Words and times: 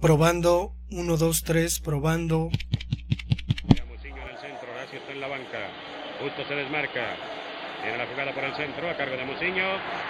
Probando, 0.00 0.72
1, 0.90 1.16
2, 1.16 1.42
3, 1.42 1.80
probando. 1.80 2.50
Muciño 3.88 4.22
en 4.22 4.28
el 4.28 4.38
centro, 4.38 4.70
Horacio 4.70 4.98
está 4.98 5.12
en 5.12 5.20
la 5.20 5.28
banca. 5.28 5.58
Justo 6.20 6.44
se 6.46 6.54
desmarca. 6.54 7.16
Tiene 7.82 7.98
la 7.98 8.06
jugada 8.06 8.32
por 8.32 8.44
el 8.44 8.54
centro, 8.56 8.90
a 8.90 8.96
cargo 8.96 9.16
de 9.16 9.24
Muciño. 9.24 9.64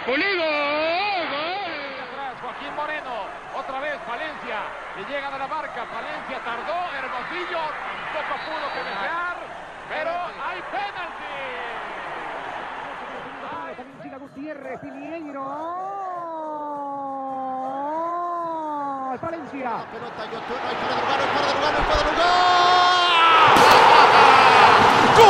¡Pulido! 0.05 0.43
¡Gol! 0.43 1.71
Atrás, 2.03 2.35
Joaquín 2.41 2.75
Moreno. 2.75 3.15
Otra 3.55 3.81
vez 3.81 3.99
Valencia. 4.07 4.59
Le 4.97 5.05
llega 5.07 5.31
de 5.31 5.39
la 5.39 5.47
marca. 5.47 5.85
Valencia 5.85 6.43
tardó. 6.45 6.79
Hermosillo 6.91 7.63
poco 8.11 8.35
pudo 8.43 8.67
que 8.75 8.83
desear. 8.91 9.37
Pero 9.89 10.11
hay 10.11 10.61
penalti. 10.73 11.17
Gutiérrez, 14.19 14.81
Piñeiro. 19.17 19.21
Valencia. 19.21 19.71
La 19.71 19.85
pelota 19.91 20.25
Yotun, 20.27 20.57
no 20.57 20.69
hay 20.69 20.77
fuera 20.77 20.95
de 20.95 21.01
lugar, 21.01 21.19
no 21.19 21.25
hay 21.25 21.31
fuera 21.33 21.47
de 21.47 21.55
lugar, 21.55 21.73
no 21.73 21.79
hay 21.79 21.85
fuera 21.85 21.99
de 21.99 22.05
lugar. 22.13 22.27
¡Gol! 25.17 25.27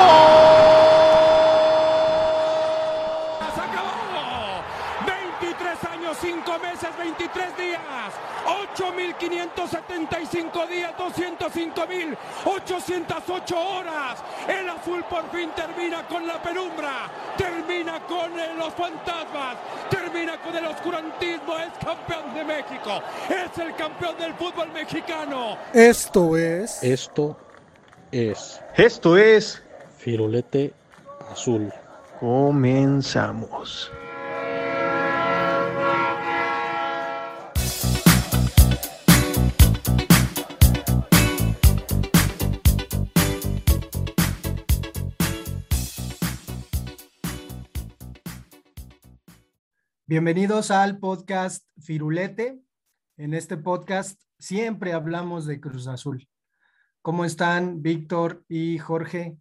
¡Se 3.54 3.60
acabó! 3.60 4.62
23 5.06 5.84
años, 5.84 6.16
5 6.20 6.58
meses, 6.58 6.90
23 6.98 7.56
días, 7.56 7.80
8.575 8.76 10.66
días, 10.68 10.92
205.808 10.96 13.56
horas. 13.56 14.22
El 14.48 14.68
azul 14.68 15.04
por 15.04 15.30
fin 15.30 15.50
termina 15.54 16.02
con 16.06 16.26
la 16.26 16.42
penumbra, 16.42 17.08
termina 17.36 18.00
con 18.00 18.36
eh, 18.38 18.52
los 18.56 18.74
fantasmas, 18.74 19.56
termina 19.90 20.05
con 20.42 20.56
el 20.56 20.66
oscurantismo. 20.66 21.58
Es 21.58 21.72
campeón 21.84 22.34
de 22.34 22.44
México, 22.44 23.02
es 23.28 23.58
el 23.58 23.74
campeón 23.74 24.16
del 24.18 24.34
fútbol 24.34 24.72
mexicano. 24.72 25.58
Esto 25.72 26.36
es. 26.36 26.82
Esto 26.82 27.36
es 28.10 28.60
Esto 28.76 29.16
es. 29.16 29.62
Firulete 29.98 30.72
Azul. 31.30 31.72
Comenzamos. 32.20 33.90
Bienvenidos 50.08 50.70
al 50.70 51.00
podcast 51.00 51.66
Firulete. 51.80 52.60
En 53.16 53.34
este 53.34 53.56
podcast 53.56 54.22
siempre 54.38 54.92
hablamos 54.92 55.46
de 55.46 55.60
Cruz 55.60 55.88
Azul. 55.88 56.28
¿Cómo 57.02 57.24
están 57.24 57.82
Víctor 57.82 58.44
y 58.48 58.78
Jorge? 58.78 59.36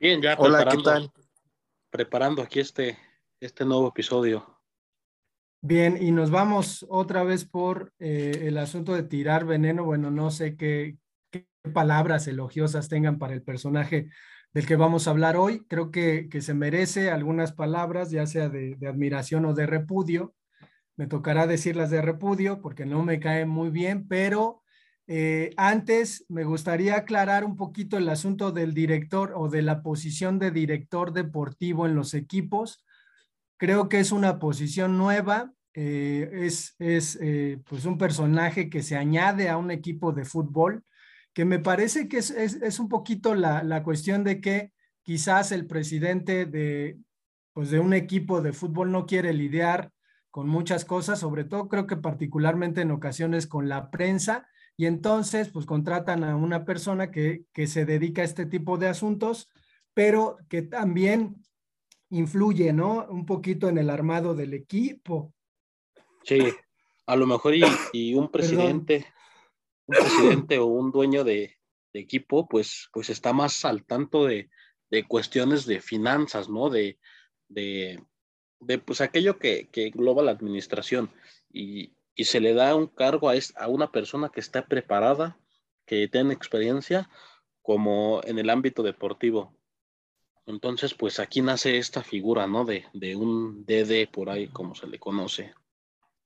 Bien, 0.00 0.22
ya 0.22 0.36
Hola, 0.38 0.60
¿qué 0.60 0.76
preparando, 0.76 0.90
tal? 0.90 1.12
preparando 1.90 2.42
aquí 2.42 2.60
este, 2.60 2.98
este 3.40 3.66
nuevo 3.66 3.88
episodio. 3.88 4.58
Bien, 5.60 5.98
y 6.02 6.12
nos 6.12 6.30
vamos 6.30 6.86
otra 6.88 7.22
vez 7.22 7.44
por 7.44 7.92
eh, 7.98 8.44
el 8.44 8.56
asunto 8.56 8.94
de 8.94 9.02
tirar 9.02 9.44
veneno. 9.44 9.84
Bueno, 9.84 10.10
no 10.10 10.30
sé 10.30 10.56
qué, 10.56 10.96
qué 11.30 11.46
palabras 11.74 12.26
elogiosas 12.26 12.88
tengan 12.88 13.18
para 13.18 13.34
el 13.34 13.42
personaje 13.42 14.08
del 14.54 14.66
que 14.66 14.76
vamos 14.76 15.06
a 15.06 15.10
hablar 15.10 15.36
hoy. 15.36 15.66
Creo 15.68 15.90
que, 15.90 16.28
que 16.30 16.40
se 16.40 16.54
merece 16.54 17.10
algunas 17.10 17.52
palabras, 17.52 18.10
ya 18.10 18.26
sea 18.26 18.48
de, 18.48 18.78
admiración 18.88 19.44
o 19.44 19.52
de 19.52 19.66
repudio. 19.66 20.34
Me 20.96 21.08
tocará 21.08 21.48
decirlas 21.48 21.90
de 21.90 22.00
repudio 22.00 22.62
porque 22.62 22.86
no 22.86 23.02
me 23.02 23.18
cae 23.18 23.46
muy 23.46 23.70
bien, 23.70 24.06
pero 24.06 24.62
eh, 25.08 25.52
antes 25.56 26.24
me 26.28 26.44
gustaría 26.44 26.96
aclarar 26.96 27.44
un 27.44 27.56
poquito 27.56 27.98
el 27.98 28.08
asunto 28.08 28.52
del 28.52 28.72
director 28.72 29.32
o 29.36 29.48
de 29.48 29.62
la 29.62 29.82
posición 29.82 30.38
de 30.38 30.52
director 30.52 31.12
deportivo 31.12 31.84
en 31.84 31.96
los 31.96 32.14
equipos. 32.14 32.84
Creo 33.56 33.88
que 33.88 33.98
es 33.98 34.12
una 34.12 34.38
posición 34.38 34.96
nueva, 34.96 35.52
eh, 35.74 36.30
es, 36.32 36.76
es 36.78 37.18
eh, 37.20 37.60
pues 37.68 37.84
un 37.86 37.98
personaje 37.98 38.70
que 38.70 38.84
se 38.84 38.96
añade 38.96 39.48
a 39.48 39.56
un 39.56 39.72
equipo 39.72 40.12
de 40.12 40.24
fútbol 40.24 40.84
que 41.34 41.44
me 41.44 41.58
parece 41.58 42.08
que 42.08 42.18
es, 42.18 42.30
es, 42.30 42.54
es 42.62 42.78
un 42.78 42.88
poquito 42.88 43.34
la, 43.34 43.62
la, 43.62 43.82
cuestión 43.82 44.24
de 44.24 44.40
que 44.40 44.72
quizás 45.02 45.52
el 45.52 45.66
presidente 45.66 46.46
de, 46.46 46.98
pues 47.52 47.70
de 47.70 47.80
un 47.80 47.92
equipo 47.92 48.40
de 48.40 48.52
fútbol 48.52 48.92
no 48.92 49.04
quiere 49.04 49.32
lidiar 49.34 49.92
con 50.30 50.48
muchas 50.48 50.84
cosas, 50.84 51.18
sobre 51.18 51.44
todo 51.44 51.68
creo 51.68 51.86
que 51.86 51.96
particularmente 51.96 52.80
en 52.80 52.92
ocasiones 52.92 53.46
con 53.46 53.68
la 53.68 53.90
prensa, 53.90 54.48
y 54.76 54.86
entonces 54.86 55.50
pues 55.50 55.66
contratan 55.66 56.24
a 56.24 56.36
una 56.36 56.64
persona 56.64 57.10
que, 57.10 57.44
que 57.52 57.66
se 57.66 57.84
dedica 57.84 58.22
a 58.22 58.24
este 58.24 58.46
tipo 58.46 58.78
de 58.78 58.88
asuntos, 58.88 59.48
pero 59.92 60.38
que 60.48 60.62
también 60.62 61.36
influye, 62.10 62.72
¿no? 62.72 63.06
Un 63.08 63.26
poquito 63.26 63.68
en 63.68 63.78
el 63.78 63.90
armado 63.90 64.34
del 64.34 64.54
equipo. 64.54 65.32
Sí, 66.24 66.40
a 67.06 67.16
lo 67.16 67.26
mejor 67.26 67.54
y, 67.54 67.62
y 67.92 68.14
un 68.14 68.28
presidente. 68.32 69.06
Un 69.86 69.96
presidente 69.96 70.58
o 70.58 70.66
un 70.66 70.90
dueño 70.90 71.24
de, 71.24 71.56
equipo, 71.92 72.48
pues, 72.48 72.88
pues 72.92 73.08
está 73.08 73.32
más 73.32 73.64
al 73.64 73.84
tanto 73.84 74.24
de, 74.24 74.50
de 74.90 75.06
cuestiones 75.06 75.64
de 75.64 75.80
finanzas, 75.80 76.48
¿no? 76.48 76.68
De, 76.68 76.98
de, 77.48 78.02
de 78.60 78.78
pues 78.78 79.00
aquello 79.00 79.38
que, 79.38 79.68
que, 79.68 79.86
engloba 79.86 80.22
la 80.22 80.32
administración 80.32 81.10
y, 81.52 81.94
y, 82.14 82.24
se 82.24 82.40
le 82.40 82.54
da 82.54 82.74
un 82.74 82.88
cargo 82.88 83.28
a, 83.28 83.36
es, 83.36 83.54
a 83.56 83.68
una 83.68 83.92
persona 83.92 84.30
que 84.30 84.40
está 84.40 84.66
preparada, 84.66 85.38
que 85.86 86.08
tiene 86.08 86.34
experiencia, 86.34 87.08
como 87.62 88.20
en 88.24 88.38
el 88.38 88.50
ámbito 88.50 88.82
deportivo. 88.82 89.56
Entonces, 90.46 90.94
pues 90.94 91.18
aquí 91.18 91.40
nace 91.40 91.78
esta 91.78 92.02
figura, 92.02 92.46
¿no? 92.46 92.64
De, 92.64 92.84
de 92.92 93.16
un 93.16 93.64
DD 93.64 94.10
por 94.10 94.28
ahí, 94.28 94.48
como 94.48 94.74
se 94.74 94.86
le 94.86 94.98
conoce. 94.98 95.54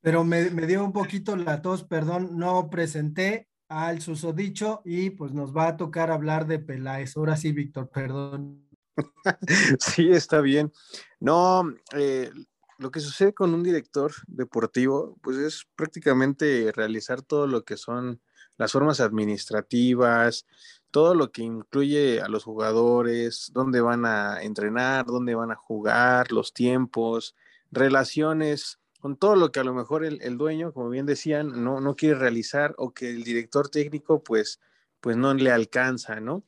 Pero 0.00 0.24
me, 0.24 0.50
me, 0.50 0.66
dio 0.66 0.84
un 0.84 0.92
poquito 0.92 1.36
la 1.36 1.60
tos, 1.60 1.84
perdón, 1.84 2.38
no 2.38 2.70
presenté 2.70 3.48
al 3.68 4.00
susodicho 4.00 4.80
y 4.84 5.10
pues 5.10 5.32
nos 5.32 5.54
va 5.54 5.68
a 5.68 5.76
tocar 5.76 6.10
hablar 6.10 6.46
de 6.46 6.58
Peláez. 6.58 7.16
Ahora 7.16 7.36
sí, 7.36 7.52
Víctor, 7.52 7.90
perdón. 7.90 8.68
sí, 9.78 10.10
está 10.10 10.40
bien. 10.40 10.72
No, 11.20 11.64
eh, 11.94 12.30
lo 12.78 12.90
que 12.90 13.00
sucede 13.00 13.34
con 13.34 13.54
un 13.54 13.62
director 13.62 14.12
deportivo, 14.26 15.18
pues 15.22 15.36
es 15.36 15.66
prácticamente 15.74 16.72
realizar 16.72 17.22
todo 17.22 17.46
lo 17.46 17.64
que 17.64 17.76
son 17.76 18.20
las 18.56 18.72
formas 18.72 19.00
administrativas, 19.00 20.46
todo 20.90 21.14
lo 21.14 21.30
que 21.30 21.42
incluye 21.42 22.20
a 22.20 22.28
los 22.28 22.44
jugadores, 22.44 23.50
dónde 23.52 23.80
van 23.80 24.04
a 24.06 24.42
entrenar, 24.42 25.06
dónde 25.06 25.34
van 25.34 25.50
a 25.50 25.56
jugar, 25.56 26.32
los 26.32 26.52
tiempos, 26.52 27.36
relaciones 27.70 28.78
con 29.00 29.16
todo 29.16 29.36
lo 29.36 29.52
que 29.52 29.60
a 29.60 29.64
lo 29.64 29.74
mejor 29.74 30.04
el, 30.04 30.20
el, 30.22 30.36
dueño, 30.36 30.72
como 30.72 30.90
bien 30.90 31.06
decían, 31.06 31.62
no, 31.62 31.80
no 31.80 31.94
quiere 31.94 32.16
realizar 32.16 32.74
o 32.78 32.92
que 32.92 33.10
el 33.10 33.22
director 33.22 33.68
técnico 33.68 34.22
pues, 34.22 34.60
pues 35.00 35.16
no 35.16 35.32
le 35.34 35.52
alcanza, 35.52 36.20
¿no? 36.20 36.44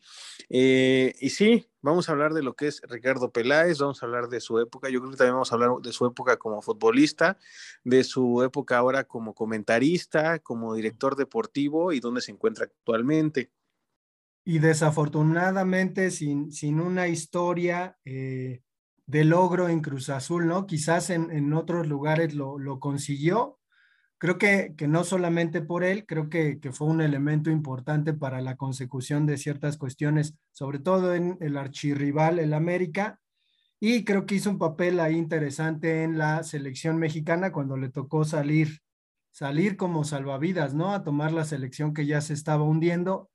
Eh, 0.49 1.15
y 1.21 1.31
sí, 1.31 1.69
vamos 1.81 2.09
a 2.09 2.13
hablar 2.13 2.35
de 2.35 2.43
lo 2.43 2.55
que 2.55 2.67
es 2.67 2.83
Ricardo 2.89 3.31
Peláez, 3.31 3.79
vamos 3.79 4.03
a 4.03 4.07
hablar 4.07 4.29
de 4.29 4.41
su 4.41 4.59
época, 4.59 4.89
yo 4.91 5.01
creo 5.01 5.13
que 5.13 5.17
también 5.17 5.35
vamos 5.35 5.53
a 5.53 5.55
hablar 5.55 5.71
de 5.81 5.93
su 5.93 6.07
época 6.07 6.37
como 6.37 6.61
futbolista, 6.61 7.39
de 7.85 8.03
su 8.03 8.43
época 8.43 8.79
ahora 8.79 9.05
como 9.05 9.35
comentarista, 9.35 10.41
como 10.41 10.75
director 10.75 11.15
deportivo 11.15 11.93
y 11.93 12.01
dónde 12.01 12.21
se 12.21 12.33
encuentra 12.33 12.65
actualmente. 12.65 13.53
Y 14.45 14.59
desafortunadamente 14.59 16.11
sin, 16.11 16.51
sin 16.51 16.81
una 16.81 17.07
historia... 17.07 17.99
Eh 18.05 18.63
de 19.11 19.25
logro 19.25 19.69
en 19.69 19.81
Cruz 19.81 20.09
Azul, 20.09 20.47
¿no? 20.47 20.67
Quizás 20.67 21.11
en, 21.11 21.33
en 21.33 21.53
otros 21.53 21.89
lugares 21.89 22.33
lo, 22.35 22.59
lo, 22.59 22.79
consiguió. 22.79 23.59
Creo 24.19 24.39
que, 24.39 24.75
que, 24.77 24.87
no 24.87 25.03
solamente 25.03 25.63
por 25.63 25.83
él, 25.83 26.07
creo 26.07 26.29
que, 26.29 26.61
que, 26.61 26.71
fue 26.71 26.87
un 26.87 27.01
elemento 27.01 27.51
importante 27.51 28.13
para 28.13 28.41
la 28.41 28.57
consecución 28.57 29.27
de 29.27 29.37
ciertas 29.37 29.77
cuestiones, 29.79 30.37
sobre 30.53 30.79
todo 30.79 31.15
en 31.15 31.37
el 31.41 31.57
archirrival, 31.57 32.39
el 32.39 32.55
América, 32.55 33.19
y 33.81 34.05
creo 34.05 34.27
que 34.27 34.37
hizo 34.37 34.51
un 34.51 34.59
papel 34.59 35.01
ahí 35.01 35.17
interesante 35.17 36.05
en 36.05 36.17
la 36.17 36.45
selección 36.45 36.99
mexicana 36.99 37.51
cuando 37.51 37.77
le 37.77 37.89
tocó 37.89 38.25
salir, 38.25 38.81
salir 39.33 39.77
como 39.77 40.05
salvavidas, 40.05 40.75
¿no? 40.75 40.93
A 40.93 41.03
tomar 41.03 41.33
la 41.33 41.45
selección 41.45 41.95
que 41.95 42.07
ya 42.07 42.21
se 42.21 42.35
estaba 42.35 42.63
hundiendo, 42.63 43.29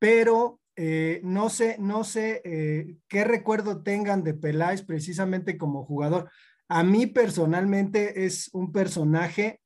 pero 0.00 0.60
eh, 0.76 1.20
no 1.24 1.48
sé, 1.48 1.76
no 1.78 2.04
sé 2.04 2.42
eh, 2.44 2.98
qué 3.08 3.24
recuerdo 3.24 3.82
tengan 3.82 4.22
de 4.22 4.34
Peláez 4.34 4.82
precisamente 4.82 5.56
como 5.56 5.84
jugador. 5.86 6.30
A 6.68 6.82
mí 6.82 7.06
personalmente 7.06 8.26
es 8.26 8.50
un 8.52 8.72
personaje 8.72 9.62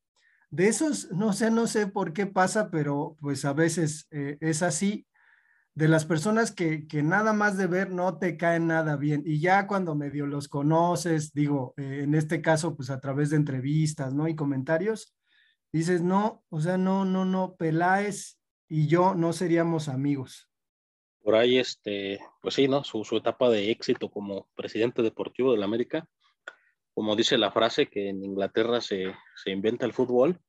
de 0.50 0.68
esos, 0.68 1.10
no 1.10 1.32
sé, 1.32 1.50
no 1.50 1.66
sé 1.66 1.88
por 1.88 2.12
qué 2.12 2.26
pasa, 2.26 2.70
pero 2.70 3.16
pues 3.20 3.44
a 3.44 3.52
veces 3.52 4.06
eh, 4.12 4.38
es 4.40 4.62
así, 4.62 5.06
de 5.74 5.88
las 5.88 6.04
personas 6.04 6.52
que, 6.52 6.86
que, 6.86 7.02
nada 7.02 7.32
más 7.32 7.56
de 7.56 7.66
ver 7.66 7.90
no 7.90 8.18
te 8.18 8.36
caen 8.36 8.66
nada 8.66 8.96
bien. 8.96 9.22
Y 9.24 9.40
ya 9.40 9.66
cuando 9.66 9.94
medio 9.94 10.26
los 10.26 10.48
conoces, 10.48 11.32
digo, 11.32 11.74
en 11.76 12.14
este 12.14 12.42
caso, 12.42 12.76
pues 12.76 12.90
a 12.90 13.00
través 13.00 13.30
de 13.30 13.36
entrevistas, 13.36 14.12
¿no? 14.12 14.28
Y 14.28 14.34
comentarios, 14.34 15.16
dices, 15.72 16.02
no, 16.02 16.44
o 16.50 16.60
sea, 16.60 16.76
no, 16.76 17.04
no, 17.04 17.24
no, 17.24 17.54
Peláez 17.56 18.38
y 18.68 18.88
yo 18.88 19.14
no 19.14 19.32
seríamos 19.32 19.88
amigos. 19.88 20.49
Por 21.22 21.34
ahí, 21.34 21.58
este, 21.58 22.18
pues 22.40 22.54
sí, 22.54 22.68
¿no? 22.68 22.82
Su, 22.84 23.04
su 23.04 23.16
etapa 23.16 23.50
de 23.50 23.70
éxito 23.70 24.10
como 24.10 24.48
presidente 24.54 25.02
deportivo 25.02 25.52
de 25.52 25.58
la 25.58 25.66
América, 25.66 26.08
como 26.94 27.16
dice 27.16 27.38
la 27.38 27.52
frase 27.52 27.86
que 27.86 28.08
en 28.08 28.24
Inglaterra 28.24 28.80
se, 28.80 29.14
se 29.36 29.50
inventa 29.50 29.86
el 29.86 29.92
fútbol 29.92 30.40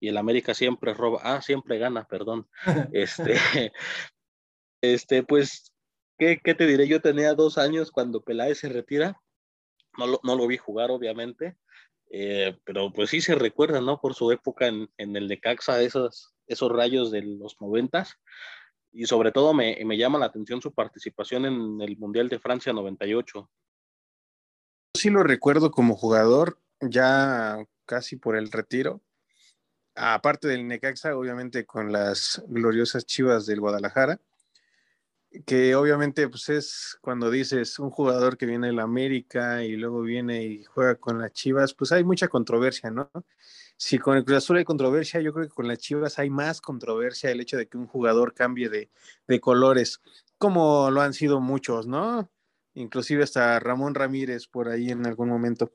y 0.00 0.08
el 0.08 0.16
América 0.16 0.54
siempre 0.54 0.94
roba, 0.94 1.20
ah, 1.22 1.42
siempre 1.42 1.78
gana, 1.78 2.04
perdón. 2.04 2.48
Este, 2.92 3.34
este, 4.82 5.22
pues, 5.22 5.72
¿qué, 6.18 6.40
¿qué, 6.42 6.54
te 6.54 6.66
diré? 6.66 6.86
Yo 6.88 7.00
tenía 7.00 7.34
dos 7.34 7.58
años 7.58 7.90
cuando 7.90 8.22
Peláez 8.22 8.58
se 8.58 8.68
retira, 8.68 9.20
no 9.96 10.06
lo, 10.06 10.20
no 10.22 10.36
lo 10.36 10.46
vi 10.46 10.56
jugar, 10.56 10.90
obviamente, 10.90 11.56
eh, 12.10 12.56
pero 12.64 12.92
pues 12.92 13.10
sí 13.10 13.20
se 13.20 13.34
recuerda, 13.34 13.80
¿no? 13.80 14.00
Por 14.00 14.14
su 14.14 14.30
época 14.32 14.68
en, 14.68 14.88
en 14.96 15.16
el 15.16 15.28
Necaxa, 15.28 15.82
esos, 15.82 16.34
esos 16.46 16.70
rayos 16.70 17.10
de 17.10 17.22
los 17.22 17.60
noventas, 17.60 18.14
y 18.92 19.06
sobre 19.06 19.32
todo 19.32 19.54
me, 19.54 19.78
me, 19.84 19.96
llama 19.96 20.18
la 20.18 20.26
atención 20.26 20.60
su 20.60 20.72
participación 20.72 21.46
en 21.46 21.80
el 21.80 21.96
Mundial 21.96 22.28
de 22.28 22.38
Francia 22.38 22.72
98. 22.72 23.50
Sí 24.94 25.10
lo 25.10 25.22
recuerdo 25.22 25.70
como 25.70 25.96
jugador, 25.96 26.60
ya 26.80 27.64
casi 27.86 28.16
por 28.16 28.36
el 28.36 28.50
retiro, 28.50 29.02
aparte 29.94 30.48
del 30.48 30.66
Necaxa, 30.66 31.16
obviamente 31.16 31.66
con 31.66 31.92
las 31.92 32.42
gloriosas 32.48 33.04
chivas 33.04 33.46
del 33.46 33.60
Guadalajara, 33.60 34.20
que 35.46 35.74
obviamente 35.74 36.28
pues 36.28 36.48
es 36.48 36.98
cuando 37.00 37.30
dices 37.30 37.78
un 37.78 37.90
jugador 37.90 38.36
que 38.36 38.46
viene 38.46 38.72
la 38.72 38.82
América 38.82 39.62
y 39.64 39.76
luego 39.76 40.02
viene 40.02 40.44
y 40.44 40.64
juega 40.64 40.96
con 40.96 41.18
las 41.18 41.32
Chivas, 41.32 41.74
pues 41.74 41.92
hay 41.92 42.04
mucha 42.04 42.28
controversia, 42.28 42.90
¿no? 42.90 43.10
Si 43.76 43.98
con 43.98 44.16
el 44.16 44.24
Cruz 44.24 44.38
Azul 44.38 44.56
hay 44.56 44.64
controversia, 44.64 45.20
yo 45.20 45.32
creo 45.32 45.46
que 45.46 45.54
con 45.54 45.68
las 45.68 45.78
Chivas 45.78 46.18
hay 46.18 46.30
más 46.30 46.60
controversia 46.60 47.30
el 47.30 47.40
hecho 47.40 47.56
de 47.56 47.68
que 47.68 47.78
un 47.78 47.86
jugador 47.86 48.34
cambie 48.34 48.68
de, 48.68 48.90
de 49.26 49.40
colores, 49.40 50.00
como 50.36 50.90
lo 50.90 51.00
han 51.00 51.14
sido 51.14 51.40
muchos, 51.40 51.86
¿no? 51.86 52.28
Inclusive 52.74 53.22
hasta 53.22 53.58
Ramón 53.60 53.94
Ramírez 53.94 54.46
por 54.48 54.68
ahí 54.68 54.90
en 54.90 55.06
algún 55.06 55.28
momento. 55.28 55.72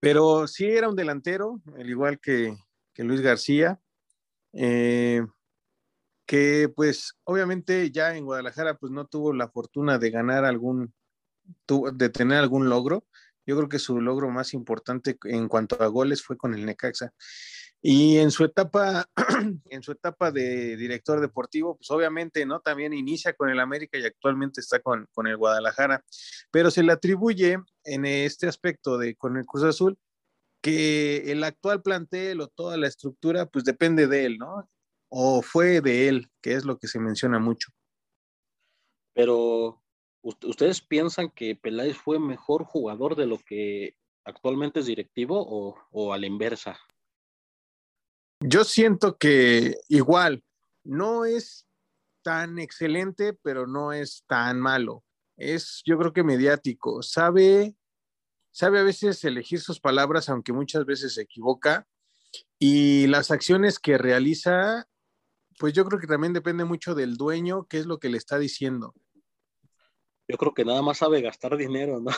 Pero 0.00 0.48
sí 0.48 0.66
era 0.66 0.88
un 0.88 0.96
delantero, 0.96 1.60
al 1.76 1.88
igual 1.88 2.18
que, 2.18 2.56
que 2.92 3.04
Luis 3.04 3.20
García. 3.20 3.80
Eh, 4.52 5.24
que 6.26 6.70
pues 6.74 7.14
obviamente 7.24 7.90
ya 7.90 8.16
en 8.16 8.24
Guadalajara 8.24 8.76
pues 8.76 8.92
no 8.92 9.06
tuvo 9.06 9.32
la 9.32 9.48
fortuna 9.48 9.98
de 9.98 10.10
ganar 10.10 10.44
algún, 10.44 10.94
de 11.94 12.08
tener 12.10 12.38
algún 12.38 12.68
logro. 12.68 13.04
Yo 13.44 13.56
creo 13.56 13.68
que 13.68 13.78
su 13.78 14.00
logro 14.00 14.30
más 14.30 14.54
importante 14.54 15.18
en 15.24 15.48
cuanto 15.48 15.82
a 15.82 15.86
goles 15.88 16.22
fue 16.22 16.36
con 16.36 16.54
el 16.54 16.64
Necaxa. 16.64 17.12
Y 17.84 18.18
en 18.18 18.30
su 18.30 18.44
etapa, 18.44 19.08
en 19.68 19.82
su 19.82 19.90
etapa 19.90 20.30
de 20.30 20.76
director 20.76 21.20
deportivo, 21.20 21.76
pues 21.76 21.90
obviamente, 21.90 22.46
¿no? 22.46 22.60
También 22.60 22.92
inicia 22.92 23.32
con 23.32 23.50
el 23.50 23.58
América 23.58 23.98
y 23.98 24.04
actualmente 24.04 24.60
está 24.60 24.78
con, 24.78 25.08
con 25.12 25.26
el 25.26 25.36
Guadalajara, 25.36 26.04
pero 26.52 26.70
se 26.70 26.84
le 26.84 26.92
atribuye 26.92 27.58
en 27.82 28.06
este 28.06 28.46
aspecto 28.46 28.98
de 28.98 29.16
con 29.16 29.36
el 29.36 29.44
Cruz 29.44 29.64
Azul 29.64 29.98
que 30.60 31.32
el 31.32 31.42
actual 31.42 31.82
plantel 31.82 32.40
o 32.40 32.46
toda 32.46 32.76
la 32.76 32.86
estructura, 32.86 33.46
pues 33.46 33.64
depende 33.64 34.06
de 34.06 34.26
él, 34.26 34.38
¿no? 34.38 34.70
O 35.14 35.42
fue 35.42 35.82
de 35.82 36.08
él, 36.08 36.30
que 36.40 36.54
es 36.54 36.64
lo 36.64 36.78
que 36.78 36.88
se 36.88 36.98
menciona 36.98 37.38
mucho. 37.38 37.70
Pero, 39.12 39.82
¿ustedes 40.22 40.80
piensan 40.80 41.28
que 41.28 41.54
Peláez 41.54 41.98
fue 41.98 42.18
mejor 42.18 42.64
jugador 42.64 43.14
de 43.14 43.26
lo 43.26 43.36
que 43.38 43.94
actualmente 44.24 44.80
es 44.80 44.86
directivo 44.86 45.36
o, 45.38 45.76
o 45.90 46.14
a 46.14 46.18
la 46.18 46.26
inversa? 46.26 46.80
Yo 48.40 48.64
siento 48.64 49.18
que 49.18 49.76
igual, 49.88 50.42
no 50.82 51.26
es 51.26 51.66
tan 52.22 52.58
excelente, 52.58 53.34
pero 53.34 53.66
no 53.66 53.92
es 53.92 54.24
tan 54.26 54.60
malo. 54.60 55.04
Es, 55.36 55.82
yo 55.84 55.98
creo 55.98 56.14
que 56.14 56.24
mediático. 56.24 57.02
Sabe, 57.02 57.76
sabe 58.50 58.80
a 58.80 58.84
veces 58.84 59.22
elegir 59.24 59.60
sus 59.60 59.78
palabras, 59.78 60.30
aunque 60.30 60.54
muchas 60.54 60.86
veces 60.86 61.14
se 61.14 61.22
equivoca. 61.22 61.86
Y 62.58 63.08
las 63.08 63.30
acciones 63.30 63.78
que 63.78 63.98
realiza 63.98 64.88
pues 65.58 65.72
yo 65.72 65.84
creo 65.84 66.00
que 66.00 66.06
también 66.06 66.32
depende 66.32 66.64
mucho 66.64 66.94
del 66.94 67.16
dueño, 67.16 67.66
qué 67.68 67.78
es 67.78 67.86
lo 67.86 67.98
que 67.98 68.08
le 68.08 68.18
está 68.18 68.38
diciendo. 68.38 68.94
Yo 70.28 70.36
creo 70.38 70.54
que 70.54 70.64
nada 70.64 70.82
más 70.82 70.98
sabe 70.98 71.20
gastar 71.20 71.56
dinero, 71.56 72.00
¿no? 72.00 72.10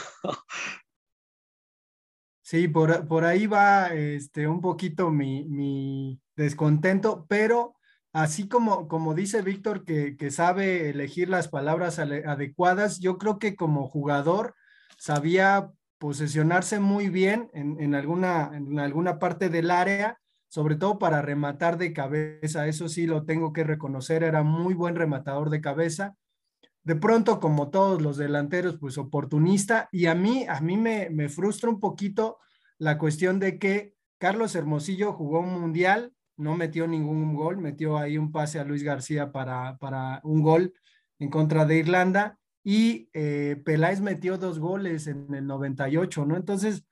Sí, 2.46 2.68
por, 2.68 3.08
por 3.08 3.24
ahí 3.24 3.46
va 3.46 3.86
este, 3.86 4.46
un 4.46 4.60
poquito 4.60 5.10
mi, 5.10 5.44
mi, 5.44 6.20
descontento, 6.36 7.24
pero 7.26 7.74
así 8.12 8.48
como, 8.48 8.86
como 8.86 9.14
dice 9.14 9.40
Víctor 9.40 9.86
que, 9.86 10.18
que, 10.18 10.30
sabe 10.30 10.90
elegir 10.90 11.30
las 11.30 11.48
palabras 11.48 11.98
adecuadas, 11.98 13.00
yo 13.00 13.16
creo 13.16 13.38
que 13.38 13.56
como 13.56 13.88
jugador 13.88 14.54
sabía 14.98 15.70
posesionarse 15.96 16.80
muy 16.80 17.08
bien 17.08 17.50
en, 17.54 17.80
en, 17.80 17.94
alguna, 17.94 18.50
en 18.52 18.78
alguna 18.78 19.18
parte 19.18 19.48
del 19.48 19.70
área 19.70 20.20
sobre 20.54 20.76
todo 20.76 21.00
para 21.00 21.20
rematar 21.20 21.78
de 21.78 21.92
cabeza, 21.92 22.68
eso 22.68 22.88
sí 22.88 23.08
lo 23.08 23.24
tengo 23.24 23.52
que 23.52 23.64
reconocer, 23.64 24.22
era 24.22 24.44
muy 24.44 24.72
buen 24.74 24.94
rematador 24.94 25.50
de 25.50 25.60
cabeza. 25.60 26.16
De 26.84 26.94
pronto, 26.94 27.40
como 27.40 27.70
todos 27.70 28.00
los 28.00 28.18
delanteros, 28.18 28.78
pues 28.78 28.96
oportunista, 28.96 29.88
y 29.90 30.06
a 30.06 30.14
mí, 30.14 30.46
a 30.48 30.60
mí 30.60 30.76
me, 30.76 31.10
me 31.10 31.28
frustra 31.28 31.68
un 31.68 31.80
poquito 31.80 32.38
la 32.78 32.98
cuestión 32.98 33.40
de 33.40 33.58
que 33.58 33.96
Carlos 34.18 34.54
Hermosillo 34.54 35.12
jugó 35.12 35.40
un 35.40 35.60
mundial, 35.60 36.12
no 36.36 36.54
metió 36.56 36.86
ningún 36.86 37.34
gol, 37.34 37.58
metió 37.58 37.98
ahí 37.98 38.16
un 38.16 38.30
pase 38.30 38.60
a 38.60 38.64
Luis 38.64 38.84
García 38.84 39.32
para, 39.32 39.76
para 39.78 40.20
un 40.22 40.40
gol 40.40 40.72
en 41.18 41.30
contra 41.30 41.64
de 41.64 41.78
Irlanda, 41.78 42.38
y 42.62 43.08
eh, 43.12 43.60
Peláez 43.64 44.00
metió 44.00 44.38
dos 44.38 44.60
goles 44.60 45.08
en 45.08 45.34
el 45.34 45.48
98, 45.48 46.24
¿no? 46.26 46.36
Entonces, 46.36 46.86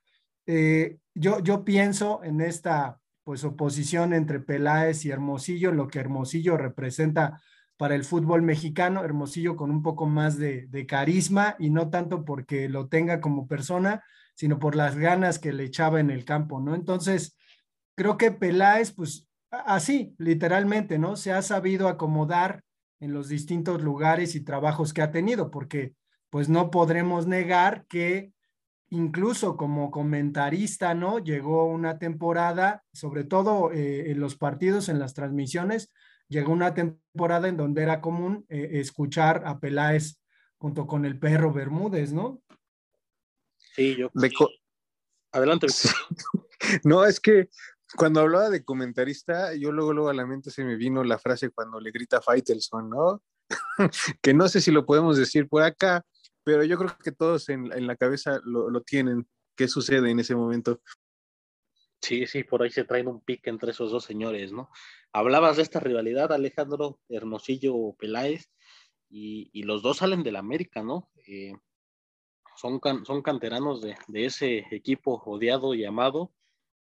eh, 0.47 0.97
yo, 1.15 1.39
yo 1.39 1.63
pienso 1.63 2.21
en 2.25 2.41
esta 2.41 2.99
pues 3.23 3.43
oposición 3.43 4.13
entre 4.13 4.39
Peláez 4.39 5.05
y 5.05 5.11
Hermosillo, 5.11 5.71
lo 5.71 5.87
que 5.87 5.99
Hermosillo 5.99 6.57
representa 6.57 7.41
para 7.77 7.95
el 7.95 8.03
fútbol 8.03 8.41
mexicano, 8.41 9.03
Hermosillo 9.03 9.55
con 9.55 9.71
un 9.71 9.81
poco 9.81 10.05
más 10.05 10.37
de, 10.37 10.67
de, 10.67 10.85
carisma 10.85 11.55
y 11.59 11.69
no 11.69 11.89
tanto 11.89 12.23
porque 12.25 12.69
lo 12.69 12.87
tenga 12.87 13.19
como 13.19 13.47
persona, 13.47 14.03
sino 14.35 14.59
por 14.59 14.75
las 14.75 14.95
ganas 14.95 15.39
que 15.39 15.53
le 15.53 15.63
echaba 15.63 15.99
en 15.99 16.09
el 16.09 16.25
campo, 16.25 16.59
¿no? 16.59 16.75
Entonces, 16.75 17.37
creo 17.95 18.17
que 18.17 18.31
Peláez, 18.31 18.93
pues 18.93 19.27
así, 19.51 20.15
literalmente, 20.17 20.97
¿no? 20.99 21.15
Se 21.15 21.31
ha 21.31 21.41
sabido 21.41 21.87
acomodar 21.87 22.63
en 22.99 23.13
los 23.13 23.27
distintos 23.27 23.81
lugares 23.81 24.35
y 24.35 24.43
trabajos 24.43 24.93
que 24.93 25.01
ha 25.01 25.11
tenido, 25.11 25.51
porque 25.51 25.93
pues 26.29 26.49
no 26.49 26.71
podremos 26.71 27.27
negar 27.27 27.85
que 27.87 28.31
incluso 28.93 29.57
como 29.57 29.89
comentarista, 29.89 30.93
¿no? 30.93 31.17
Llegó 31.17 31.65
una 31.65 31.97
temporada, 31.97 32.83
sobre 32.93 33.23
todo 33.23 33.71
eh, 33.71 34.11
en 34.11 34.19
los 34.19 34.35
partidos, 34.35 34.87
en 34.87 34.99
las 34.99 35.15
transmisiones, 35.15 35.91
llegó 36.29 36.51
una 36.53 36.75
temporada 36.75 37.47
en 37.47 37.57
donde 37.57 37.81
era 37.81 38.01
común 38.01 38.45
eh, 38.49 38.69
escuchar 38.73 39.43
a 39.45 39.59
Peláez 39.59 40.19
junto 40.59 40.85
con 40.85 41.05
el 41.05 41.17
perro 41.17 41.51
Bermúdez, 41.51 42.13
¿no? 42.13 42.41
Sí, 43.57 43.95
yo. 43.95 44.11
Adelante. 45.31 45.65
no, 46.83 47.03
es 47.03 47.19
que 47.19 47.49
cuando 47.97 48.21
hablaba 48.21 48.51
de 48.51 48.63
comentarista, 48.63 49.55
yo 49.55 49.71
luego, 49.71 49.93
luego 49.93 50.09
a 50.09 50.13
la 50.13 50.27
mente 50.27 50.51
se 50.51 50.63
me 50.63 50.75
vino 50.75 51.03
la 51.03 51.17
frase 51.17 51.49
cuando 51.49 51.79
le 51.79 51.89
grita 51.89 52.21
Faitelson, 52.21 52.91
¿no? 52.91 53.23
que 54.21 54.35
no 54.35 54.47
sé 54.47 54.61
si 54.61 54.69
lo 54.69 54.85
podemos 54.85 55.17
decir 55.17 55.49
por 55.49 55.63
acá, 55.63 56.05
pero 56.43 56.63
yo 56.63 56.77
creo 56.77 56.97
que 57.03 57.11
todos 57.11 57.49
en, 57.49 57.71
en 57.73 57.87
la 57.87 57.95
cabeza 57.95 58.39
lo, 58.43 58.69
lo, 58.69 58.81
tienen. 58.81 59.27
¿Qué 59.55 59.67
sucede 59.67 60.09
en 60.09 60.19
ese 60.19 60.35
momento? 60.35 60.81
Sí, 62.01 62.25
sí, 62.27 62.43
por 62.43 62.63
ahí 62.63 62.69
se 62.69 62.83
traen 62.83 63.07
un 63.07 63.21
pique 63.21 63.49
entre 63.49 63.71
esos 63.71 63.91
dos 63.91 64.03
señores, 64.03 64.51
¿no? 64.51 64.69
Hablabas 65.13 65.57
de 65.57 65.63
esta 65.63 65.79
rivalidad, 65.79 66.33
Alejandro 66.33 66.99
Hermosillo 67.07 67.93
Peláez, 67.97 68.49
y, 69.09 69.49
y 69.53 69.63
los 69.63 69.83
dos 69.83 69.97
salen 69.97 70.23
del 70.23 70.35
América, 70.35 70.83
¿no? 70.83 71.11
Eh, 71.27 71.53
son, 72.57 72.79
can, 72.79 73.05
son 73.05 73.21
canteranos 73.21 73.81
de, 73.81 73.95
de, 74.07 74.25
ese 74.25 74.65
equipo 74.71 75.21
odiado 75.25 75.75
y 75.75 75.85
amado, 75.85 76.33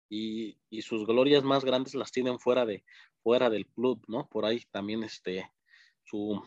y, 0.09 0.57
y, 0.69 0.81
sus 0.81 1.07
glorias 1.07 1.43
más 1.43 1.63
grandes 1.63 1.95
las 1.95 2.11
tienen 2.11 2.39
fuera, 2.39 2.65
de, 2.65 2.83
fuera 3.23 3.49
del 3.49 3.67
club, 3.67 4.03
¿no? 4.07 4.27
Por 4.27 4.45
ahí 4.45 4.61
también 4.69 5.03
este, 5.03 5.49
su, 6.03 6.43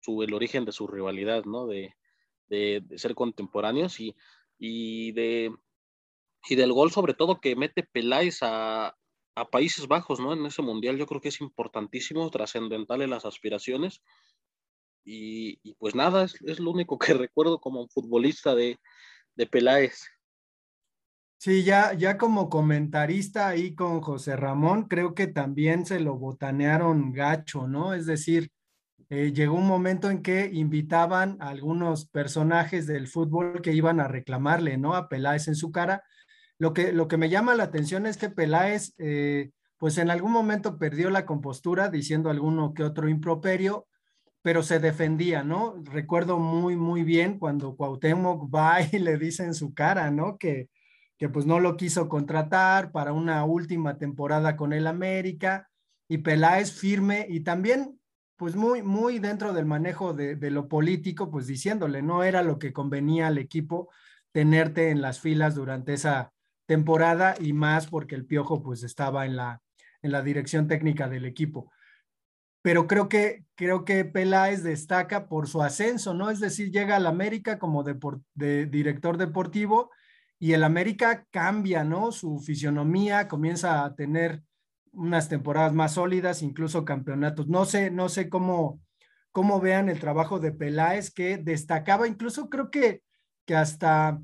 su, 0.00 0.22
el 0.22 0.34
origen 0.34 0.64
de 0.64 0.72
su 0.72 0.86
rivalidad, 0.86 1.44
¿no? 1.44 1.66
De, 1.66 1.96
de, 2.50 2.84
ser 2.96 3.14
contemporáneos 3.14 3.98
y, 4.00 4.14
y, 4.58 5.12
de, 5.12 5.54
y 6.48 6.54
del 6.56 6.72
gol 6.72 6.90
sobre 6.90 7.14
todo 7.14 7.40
que 7.40 7.56
mete 7.56 7.82
Peláez 7.82 8.42
a, 8.42 8.94
a 9.34 9.50
Países 9.50 9.88
Bajos, 9.88 10.20
¿no? 10.20 10.32
En 10.34 10.44
ese 10.44 10.60
mundial 10.60 10.98
yo 10.98 11.06
creo 11.06 11.20
que 11.20 11.28
es 11.28 11.40
importantísimo, 11.40 12.30
trascendental 12.30 13.00
en 13.02 13.10
las 13.10 13.24
aspiraciones. 13.24 14.02
Y, 15.04 15.58
y, 15.62 15.74
pues 15.74 15.94
nada, 15.94 16.24
es, 16.24 16.34
es, 16.42 16.60
lo 16.60 16.70
único 16.70 16.98
que 16.98 17.14
recuerdo 17.14 17.60
como 17.60 17.88
futbolista 17.88 18.54
de, 18.54 18.78
de 19.34 19.46
Peláez. 19.46 20.02
Sí, 21.38 21.64
ya, 21.64 21.94
ya 21.94 22.18
como 22.18 22.50
comentarista 22.50 23.48
ahí 23.48 23.74
con 23.74 24.02
José 24.02 24.36
Ramón, 24.36 24.88
creo 24.88 25.14
que 25.14 25.26
también 25.26 25.86
se 25.86 25.98
lo 25.98 26.16
botanearon 26.16 27.12
gacho, 27.14 27.66
¿no? 27.66 27.94
Es 27.94 28.04
decir, 28.04 28.52
eh, 29.10 29.32
llegó 29.32 29.56
un 29.56 29.66
momento 29.66 30.08
en 30.08 30.22
que 30.22 30.50
invitaban 30.52 31.36
a 31.40 31.48
algunos 31.48 32.06
personajes 32.06 32.86
del 32.86 33.08
fútbol 33.08 33.60
que 33.60 33.72
iban 33.72 33.98
a 33.98 34.06
reclamarle, 34.06 34.78
¿no? 34.78 34.94
A 34.94 35.08
Peláez 35.08 35.48
en 35.48 35.56
su 35.56 35.72
cara. 35.72 36.04
Lo 36.58 36.72
que, 36.72 36.92
lo 36.92 37.08
que 37.08 37.16
me 37.16 37.28
llama 37.28 37.56
la 37.56 37.64
atención 37.64 38.06
es 38.06 38.16
que 38.16 38.30
Peláez, 38.30 38.94
eh, 38.98 39.50
pues 39.78 39.98
en 39.98 40.10
algún 40.10 40.30
momento 40.30 40.78
perdió 40.78 41.10
la 41.10 41.26
compostura 41.26 41.90
diciendo 41.90 42.30
alguno 42.30 42.72
que 42.72 42.84
otro 42.84 43.08
improperio, 43.08 43.88
pero 44.42 44.62
se 44.62 44.78
defendía, 44.78 45.42
¿no? 45.42 45.74
Recuerdo 45.84 46.38
muy, 46.38 46.76
muy 46.76 47.02
bien 47.02 47.38
cuando 47.40 47.74
Cuauhtémoc 47.74 48.54
va 48.54 48.80
y 48.92 49.00
le 49.00 49.18
dice 49.18 49.42
en 49.42 49.54
su 49.54 49.74
cara, 49.74 50.12
¿no? 50.12 50.38
Que, 50.38 50.68
que 51.18 51.28
pues 51.28 51.46
no 51.46 51.58
lo 51.58 51.76
quiso 51.76 52.08
contratar 52.08 52.92
para 52.92 53.12
una 53.12 53.44
última 53.44 53.98
temporada 53.98 54.56
con 54.56 54.72
el 54.72 54.86
América 54.86 55.68
y 56.08 56.18
Peláez 56.18 56.72
firme 56.72 57.26
y 57.28 57.40
también 57.40 57.99
pues 58.40 58.56
muy, 58.56 58.82
muy 58.82 59.18
dentro 59.18 59.52
del 59.52 59.66
manejo 59.66 60.14
de, 60.14 60.34
de, 60.34 60.50
lo 60.50 60.66
político, 60.66 61.30
pues 61.30 61.46
diciéndole, 61.46 62.00
no 62.00 62.24
era 62.24 62.42
lo 62.42 62.58
que 62.58 62.72
convenía 62.72 63.26
al 63.26 63.36
equipo 63.36 63.90
tenerte 64.32 64.88
en 64.88 65.02
las 65.02 65.20
filas 65.20 65.54
durante 65.54 65.92
esa 65.92 66.32
temporada 66.64 67.34
y 67.38 67.52
más 67.52 67.86
porque 67.86 68.14
el 68.14 68.24
Piojo 68.24 68.62
pues 68.62 68.82
estaba 68.82 69.26
en 69.26 69.36
la, 69.36 69.60
en 70.00 70.10
la 70.10 70.22
dirección 70.22 70.68
técnica 70.68 71.06
del 71.06 71.26
equipo. 71.26 71.70
Pero 72.62 72.86
creo 72.86 73.10
que, 73.10 73.44
creo 73.56 73.84
que 73.84 74.06
Peláez 74.06 74.62
destaca 74.62 75.28
por 75.28 75.46
su 75.46 75.62
ascenso, 75.62 76.14
¿no? 76.14 76.30
Es 76.30 76.40
decir, 76.40 76.70
llega 76.70 76.96
al 76.96 77.06
América 77.06 77.58
como 77.58 77.84
de, 77.84 78.64
director 78.64 79.18
deportivo 79.18 79.90
y 80.38 80.54
el 80.54 80.64
América 80.64 81.26
cambia, 81.30 81.84
¿no? 81.84 82.10
Su 82.10 82.38
fisionomía 82.38 83.28
comienza 83.28 83.84
a 83.84 83.94
tener 83.94 84.42
unas 84.92 85.28
temporadas 85.28 85.72
más 85.72 85.94
sólidas, 85.94 86.42
incluso 86.42 86.84
campeonatos. 86.84 87.48
No 87.48 87.64
sé, 87.64 87.90
no 87.90 88.08
sé 88.08 88.28
cómo, 88.28 88.80
cómo 89.32 89.60
vean 89.60 89.88
el 89.88 90.00
trabajo 90.00 90.38
de 90.40 90.52
Peláez, 90.52 91.10
que 91.10 91.38
destacaba, 91.38 92.08
incluso 92.08 92.48
creo 92.48 92.70
que, 92.70 93.02
que 93.46 93.54
hasta 93.54 94.20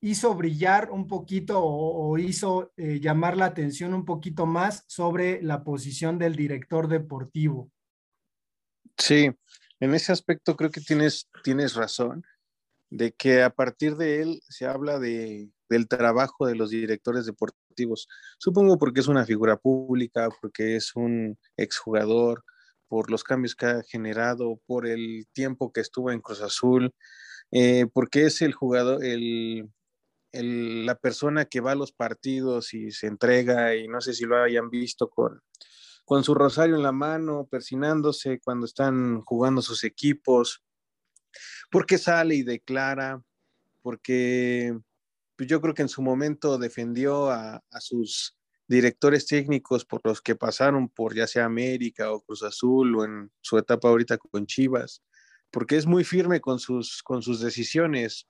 hizo 0.00 0.34
brillar 0.34 0.90
un 0.90 1.06
poquito 1.06 1.60
o, 1.62 2.16
hizo 2.18 2.72
eh, 2.76 3.00
llamar 3.00 3.36
la 3.36 3.46
atención 3.46 3.94
un 3.94 4.04
poquito 4.04 4.46
más 4.46 4.84
sobre 4.86 5.42
la 5.42 5.62
posición 5.62 6.18
del 6.18 6.36
director 6.36 6.88
deportivo. 6.88 7.70
Sí, 8.96 9.30
en 9.78 9.94
ese 9.94 10.12
aspecto 10.12 10.56
creo 10.56 10.70
que 10.70 10.80
tienes, 10.80 11.28
tienes 11.44 11.74
razón 11.74 12.24
de 12.88 13.12
que 13.12 13.42
a 13.42 13.50
partir 13.50 13.96
de 13.96 14.22
él 14.22 14.40
se 14.48 14.66
habla 14.66 14.98
de, 14.98 15.48
del 15.68 15.86
trabajo 15.86 16.46
de 16.46 16.56
los 16.56 16.70
directores 16.70 17.26
deportivos. 17.26 17.59
Supongo 18.38 18.78
porque 18.78 19.00
es 19.00 19.08
una 19.08 19.24
figura 19.24 19.56
pública, 19.56 20.28
porque 20.40 20.76
es 20.76 20.94
un 20.96 21.38
exjugador, 21.56 22.44
por 22.90 23.08
los 23.08 23.22
cambios 23.22 23.54
que 23.54 23.66
ha 23.66 23.82
generado, 23.84 24.60
por 24.66 24.86
el 24.86 25.28
tiempo 25.32 25.72
que 25.72 25.80
estuvo 25.80 26.10
en 26.10 26.20
Cruz 26.20 26.40
Azul, 26.42 26.92
eh, 27.52 27.86
porque 27.92 28.24
es 28.24 28.42
el 28.42 28.52
jugador, 28.52 29.04
el, 29.04 29.70
el, 30.32 30.86
la 30.86 30.96
persona 30.96 31.44
que 31.44 31.60
va 31.60 31.72
a 31.72 31.76
los 31.76 31.92
partidos 31.92 32.74
y 32.74 32.90
se 32.90 33.06
entrega, 33.06 33.76
y 33.76 33.86
no 33.86 34.00
sé 34.00 34.12
si 34.12 34.24
lo 34.24 34.42
hayan 34.42 34.70
visto 34.70 35.08
con, 35.08 35.40
con 36.04 36.24
su 36.24 36.34
rosario 36.34 36.74
en 36.74 36.82
la 36.82 36.90
mano, 36.90 37.46
persinándose 37.48 38.40
cuando 38.40 38.66
están 38.66 39.20
jugando 39.20 39.62
sus 39.62 39.84
equipos, 39.84 40.64
porque 41.70 41.96
sale 41.96 42.34
y 42.34 42.42
declara, 42.42 43.22
porque 43.82 44.76
pues 45.40 45.48
yo 45.48 45.58
creo 45.62 45.72
que 45.72 45.80
en 45.80 45.88
su 45.88 46.02
momento 46.02 46.58
defendió 46.58 47.30
a, 47.30 47.64
a, 47.70 47.80
sus 47.80 48.36
directores 48.68 49.26
técnicos 49.26 49.86
por 49.86 50.02
los 50.04 50.20
que 50.20 50.36
pasaron 50.36 50.90
por 50.90 51.14
ya 51.14 51.26
sea 51.26 51.46
América 51.46 52.12
o 52.12 52.20
Cruz 52.20 52.42
Azul 52.42 52.94
o 52.94 53.06
en 53.06 53.32
su 53.40 53.56
etapa 53.56 53.88
ahorita 53.88 54.18
con 54.18 54.44
Chivas, 54.44 55.02
porque 55.50 55.78
es 55.78 55.86
muy 55.86 56.04
firme 56.04 56.42
con 56.42 56.58
sus, 56.58 57.02
con 57.02 57.22
sus 57.22 57.40
decisiones. 57.40 58.28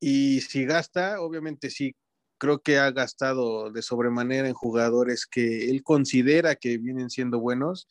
Y 0.00 0.40
si 0.40 0.64
gasta, 0.64 1.20
obviamente 1.20 1.68
sí, 1.68 1.94
creo 2.38 2.62
que 2.62 2.78
ha 2.78 2.92
gastado 2.92 3.70
de 3.70 3.82
sobremanera 3.82 4.48
en 4.48 4.54
jugadores 4.54 5.26
que 5.26 5.68
él 5.68 5.82
considera 5.82 6.56
que 6.56 6.78
vienen 6.78 7.10
siendo 7.10 7.40
buenos, 7.40 7.86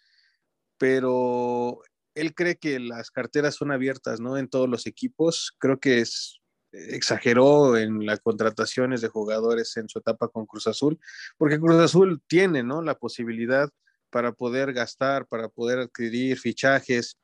pero 0.79 1.83
él 2.15 2.33
cree 2.33 2.57
que 2.57 2.79
las 2.79 3.11
carteras 3.11 3.53
son 3.53 3.71
abiertas, 3.71 4.19
¿no? 4.19 4.35
En 4.35 4.49
todos 4.49 4.67
los 4.67 4.87
equipos. 4.87 5.53
Creo 5.59 5.79
que 5.79 5.99
es, 5.99 6.41
exageró 6.89 7.77
en 7.77 8.05
las 8.05 8.19
contrataciones 8.19 9.01
de 9.01 9.07
jugadores 9.07 9.75
en 9.77 9.89
su 9.89 9.99
etapa 9.99 10.27
con 10.27 10.45
Cruz 10.45 10.67
Azul, 10.67 10.99
porque 11.37 11.59
Cruz 11.59 11.75
Azul 11.75 12.21
tiene, 12.27 12.63
¿no? 12.63 12.81
La 12.81 12.95
posibilidad 12.95 13.69
para 14.09 14.31
poder 14.31 14.73
gastar, 14.73 15.27
para 15.27 15.49
poder 15.49 15.79
adquirir 15.79 16.37
fichajes. 16.37 17.17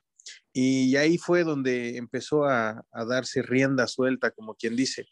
Y 0.52 0.96
ahí 0.96 1.18
fue 1.18 1.44
donde 1.44 1.98
empezó 1.98 2.46
a, 2.46 2.86
a 2.92 3.06
darse 3.06 3.42
rienda 3.42 3.88
suelta, 3.88 4.32
como 4.32 4.56
quien 4.56 4.76
dice. 4.76 5.08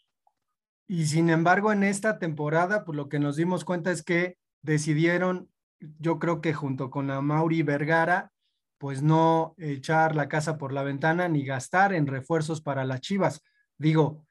Y 0.86 1.06
sin 1.06 1.30
embargo, 1.30 1.72
en 1.72 1.84
esta 1.84 2.18
temporada, 2.18 2.84
pues 2.84 2.96
lo 2.96 3.08
que 3.08 3.18
nos 3.18 3.36
dimos 3.36 3.64
cuenta 3.64 3.90
es 3.90 4.02
que 4.02 4.36
decidieron, 4.62 5.50
yo 5.80 6.18
creo 6.18 6.40
que 6.40 6.54
junto 6.54 6.90
con 6.90 7.10
a 7.10 7.20
Mauri 7.20 7.62
Vergara, 7.62 8.32
pues 8.78 9.00
no 9.00 9.54
echar 9.58 10.16
la 10.16 10.28
casa 10.28 10.58
por 10.58 10.72
la 10.72 10.82
ventana 10.82 11.28
ni 11.28 11.44
gastar 11.44 11.92
en 11.92 12.06
refuerzos 12.08 12.60
para 12.60 12.84
las 12.84 13.00
Chivas. 13.00 13.40
Digo, 13.78 14.26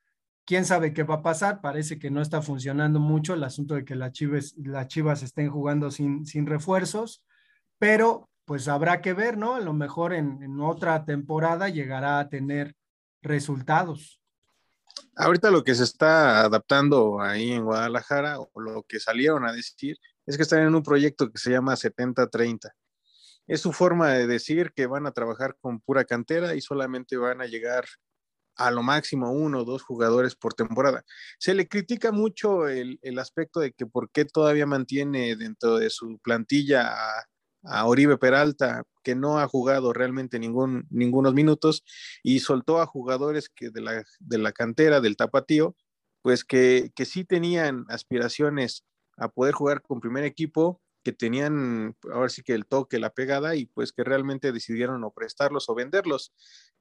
quién 0.51 0.65
sabe 0.65 0.91
qué 0.91 1.03
va 1.03 1.15
a 1.15 1.22
pasar, 1.22 1.62
parece 1.62 1.98
que 1.98 2.12
no 2.12 2.22
está 2.22 2.41
funcionando 2.41 3.00
mucho 3.00 3.36
el 3.36 3.43
asunto 3.46 3.74
de 3.74 3.86
que 3.86 3.96
las 3.96 4.12
Chivas, 4.12 4.53
las 4.58 4.88
Chivas 4.89 5.24
estén 5.24 5.50
jugando 5.50 5.91
sin, 5.91 6.25
sin 6.25 6.46
refuerzos, 6.46 7.24
pero 7.79 8.29
pues 8.43 8.67
habrá 8.67 9.00
que 9.00 9.13
ver, 9.13 9.38
¿no? 9.38 9.55
A 9.55 9.62
lo 9.62 9.72
mejor 9.72 10.12
en, 10.12 10.43
en 10.43 10.60
otra 10.60 11.05
temporada 11.05 11.70
llegará 11.70 12.20
a 12.20 12.27
tener 12.27 12.75
resultados. 13.22 14.22
Ahorita 15.15 15.50
lo 15.51 15.63
que 15.63 15.74
se 15.74 15.86
está 15.86 16.41
adaptando 16.41 17.22
ahí 17.22 17.53
en 17.53 17.63
Guadalajara, 17.63 18.41
o 18.41 18.60
lo 18.60 18.84
que 18.84 19.00
salieron 19.00 19.46
a 19.46 19.53
decir, 19.53 19.96
es 20.25 20.36
que 20.36 20.43
están 20.43 20.63
en 20.63 20.75
un 20.75 20.84
proyecto 20.84 21.31
que 21.31 21.38
se 21.38 21.51
llama 21.51 21.77
70-30 21.77 22.72
es 23.48 23.62
su 23.62 23.72
forma 23.72 24.10
de 24.10 24.27
decir 24.27 24.72
que 24.74 24.86
van 24.86 25.08
a 25.08 25.12
trabajar 25.12 25.58
con 25.60 25.79
pura 25.79 26.05
cantera 26.05 26.55
y 26.55 26.62
solamente 26.62 27.17
van 27.17 27.41
a 27.41 27.46
llegar 27.46 27.86
a 28.55 28.72
lo 28.72 28.84
máximo 28.84 29.31
uno 29.31 29.60
o 29.62 29.65
dos 29.65 29.84
jugadores 29.84 30.36
por 30.36 30.53
temporada. 30.53 31.03
Se 31.39 31.53
le 31.53 31.67
critica 31.67 32.12
mucho 32.12 32.67
el, 32.67 33.00
el 33.01 33.20
aspecto 33.20 33.60
de 33.60 33.72
que 33.72 33.86
por 33.86 34.12
qué 34.12 34.25
todavía 34.25 34.65
mantiene 34.65 35.36
dentro 35.36 35.77
de 35.77 35.89
su 35.89 36.20
plantilla 36.24 36.89
a, 36.89 37.25
a, 37.63 37.86
Oribe 37.86 38.17
Peralta, 38.17 38.84
que 39.03 39.15
no 39.15 39.39
ha 39.39 39.48
jugado 39.48 39.93
realmente 39.93 40.39
ningún, 40.39 40.88
ningunos 40.89 41.34
minutos, 41.34 41.84
y 42.24 42.39
soltó 42.39 42.81
a 42.81 42.86
jugadores 42.86 43.50
que 43.50 43.70
de 43.70 43.81
la, 43.81 44.03
de 44.20 44.38
la 44.38 44.51
cantera, 44.51 45.01
del 45.01 45.17
tapatío, 45.17 45.75
pues 46.22 46.43
que, 46.43 46.91
que 46.96 47.05
sí 47.05 47.25
tenían 47.25 47.86
aspiraciones 47.89 48.84
a 49.17 49.29
poder 49.29 49.53
jugar 49.53 49.81
con 49.81 50.01
primer 50.01 50.24
equipo 50.24 50.81
que 51.03 51.12
tenían 51.12 51.96
ahora 52.12 52.29
sí 52.29 52.43
que 52.43 52.53
el 52.53 52.65
toque, 52.65 53.00
la 53.00 53.13
pegada 53.13 53.55
y 53.55 53.65
pues 53.65 53.91
que 53.91 54.03
realmente 54.03 54.51
decidieron 54.51 55.03
o 55.03 55.12
prestarlos 55.12 55.70
o 55.70 55.75
venderlos. 55.75 56.34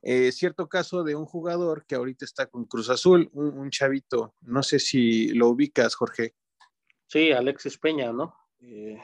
Eh, 0.03 0.33
cierto 0.33 0.69
caso 0.69 1.05
de 1.05 1.15
un 1.15 1.27
jugador 1.27 1.85
que 1.87 1.95
ahorita 1.95 2.25
está 2.25 2.47
con 2.47 2.65
Cruz 2.65 2.91
Azul, 2.91 3.31
un, 3.33 3.59
un, 3.59 3.71
chavito, 3.71 4.35
no 4.43 4.62
sé 4.62 4.79
si 4.79 5.29
lo 5.29 5.49
ubicas, 5.49 5.95
Jorge. 5.95 6.35
Sí, 7.07 7.33
Alexis 7.33 7.79
Peña, 7.79 8.12
¿no? 8.12 8.35
Eh, 8.61 8.99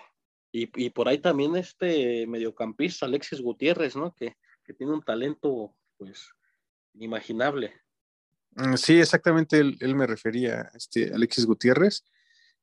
y, 0.52 0.84
y, 0.84 0.90
por 0.90 1.08
ahí 1.08 1.18
también 1.18 1.56
este 1.56 2.26
mediocampista, 2.26 3.06
Alexis 3.06 3.40
Gutiérrez, 3.40 3.96
¿no? 3.96 4.14
Que, 4.14 4.36
que 4.64 4.74
tiene 4.74 4.92
un 4.92 5.02
talento, 5.02 5.74
pues, 5.96 6.30
inimaginable. 6.94 7.74
Mm, 8.52 8.74
sí, 8.74 9.00
exactamente, 9.00 9.58
él, 9.58 9.76
él 9.80 9.94
me 9.94 10.06
refería, 10.06 10.70
este 10.74 11.12
Alexis 11.12 11.46
Gutiérrez 11.46 12.04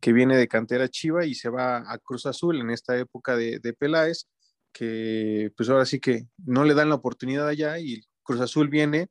que 0.04 0.12
viene 0.12 0.36
de 0.36 0.50
cantera 0.50 0.90
Chiva 0.90 1.26
y 1.26 1.34
se 1.34 1.48
va 1.48 1.78
a 1.78 1.98
Cruz 1.98 2.26
Azul 2.26 2.60
en 2.60 2.72
esta 2.72 2.98
época 2.98 3.38
de, 3.38 3.60
de 3.60 3.72
Peláez, 3.72 4.28
que 4.74 5.50
pues 5.56 5.70
ahora 5.70 5.86
sí 5.86 6.02
que 6.02 6.28
no 6.46 6.66
le 6.66 6.74
dan 6.74 6.90
la 6.90 6.96
oportunidad 6.96 7.48
allá 7.48 7.80
y 7.80 8.04
Cruz 8.22 8.42
Azul 8.42 8.68
viene 8.68 9.08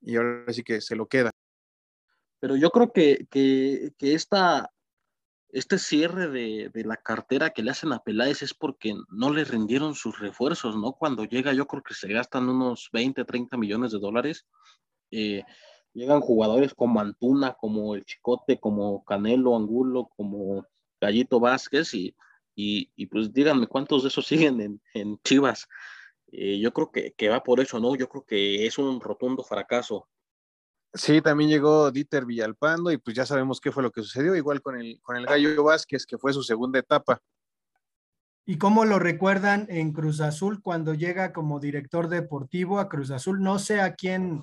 y 0.00 0.16
ahora 0.16 0.52
sí 0.52 0.64
que 0.64 0.80
se 0.80 0.96
lo 0.96 1.06
queda. 1.06 1.30
Pero 2.40 2.56
yo 2.56 2.70
creo 2.70 2.92
que, 2.92 3.28
que, 3.30 3.92
que 3.96 4.14
esta, 4.14 4.72
este 5.50 5.78
cierre 5.78 6.26
de, 6.26 6.68
de, 6.74 6.82
la 6.82 6.96
cartera 6.96 7.50
que 7.50 7.62
le 7.62 7.70
hacen 7.70 7.92
a 7.92 8.00
Peláez 8.00 8.42
es 8.42 8.54
porque 8.54 8.92
no 9.10 9.32
le 9.32 9.44
rindieron 9.44 9.94
sus 9.94 10.18
refuerzos, 10.18 10.76
¿no? 10.76 10.94
Cuando 10.94 11.26
llega 11.26 11.52
yo 11.52 11.68
creo 11.68 11.84
que 11.84 11.94
se 11.94 12.12
gastan 12.12 12.48
unos 12.48 12.88
20, 12.92 13.24
30 13.24 13.56
millones 13.56 13.92
de 13.92 14.00
dólares. 14.00 14.46
Eh, 15.12 15.44
llegan 15.94 16.20
jugadores 16.20 16.74
como 16.74 17.00
Antuna, 17.00 17.54
como 17.54 17.94
el 17.94 18.04
Chicote, 18.04 18.58
como 18.58 19.04
Canelo 19.04 19.56
Angulo, 19.56 20.10
como 20.16 20.66
Gallito 21.00 21.40
Vázquez 21.40 21.94
y, 21.94 22.14
y, 22.54 22.90
y 22.96 23.06
pues 23.06 23.32
díganme 23.32 23.66
cuántos 23.66 24.02
de 24.02 24.08
esos 24.08 24.26
siguen 24.52 24.60
en, 24.60 24.82
en 24.92 25.18
Chivas. 25.22 25.66
Eh, 26.32 26.58
yo 26.58 26.72
creo 26.72 26.90
que, 26.90 27.12
que, 27.12 27.28
va 27.28 27.42
por 27.42 27.60
eso, 27.60 27.78
¿no? 27.78 27.94
Yo 27.94 28.08
creo 28.08 28.24
que 28.24 28.66
es 28.66 28.76
un 28.78 29.00
rotundo 29.00 29.44
fracaso. 29.44 30.08
Sí, 30.92 31.20
también 31.20 31.50
llegó 31.50 31.90
Dieter 31.90 32.24
Villalpando 32.24 32.90
y 32.90 32.98
pues 32.98 33.16
ya 33.16 33.26
sabemos 33.26 33.60
qué 33.60 33.72
fue 33.72 33.82
lo 33.82 33.90
que 33.90 34.02
sucedió, 34.02 34.34
igual 34.36 34.60
con 34.60 34.80
el, 34.80 35.00
con 35.02 35.16
el 35.16 35.26
Gallo 35.26 35.64
Vázquez, 35.64 36.06
que 36.06 36.18
fue 36.18 36.32
su 36.32 36.42
segunda 36.42 36.78
etapa. 36.78 37.20
¿Y 38.46 38.58
cómo 38.58 38.84
lo 38.84 38.98
recuerdan 38.98 39.66
en 39.70 39.92
Cruz 39.92 40.20
Azul 40.20 40.60
cuando 40.60 40.92
llega 40.94 41.32
como 41.32 41.60
director 41.60 42.08
deportivo 42.08 42.78
a 42.78 42.88
Cruz 42.88 43.10
Azul? 43.10 43.40
No 43.42 43.58
sé 43.58 43.80
a 43.80 43.94
quién, 43.94 44.42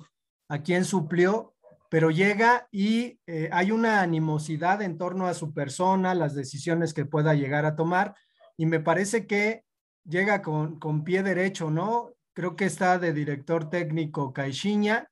a 0.52 0.62
quién 0.62 0.84
suplió, 0.84 1.54
pero 1.88 2.10
llega 2.10 2.68
y 2.70 3.18
eh, 3.26 3.48
hay 3.52 3.70
una 3.70 4.02
animosidad 4.02 4.82
en 4.82 4.98
torno 4.98 5.26
a 5.26 5.32
su 5.32 5.54
persona, 5.54 6.14
las 6.14 6.34
decisiones 6.34 6.92
que 6.92 7.06
pueda 7.06 7.32
llegar 7.32 7.64
a 7.64 7.74
tomar, 7.74 8.14
y 8.58 8.66
me 8.66 8.78
parece 8.78 9.26
que 9.26 9.64
llega 10.04 10.42
con, 10.42 10.78
con 10.78 11.04
pie 11.04 11.22
derecho, 11.22 11.70
¿no? 11.70 12.12
Creo 12.34 12.54
que 12.54 12.66
está 12.66 12.98
de 12.98 13.14
director 13.14 13.70
técnico 13.70 14.34
Caixinha. 14.34 15.08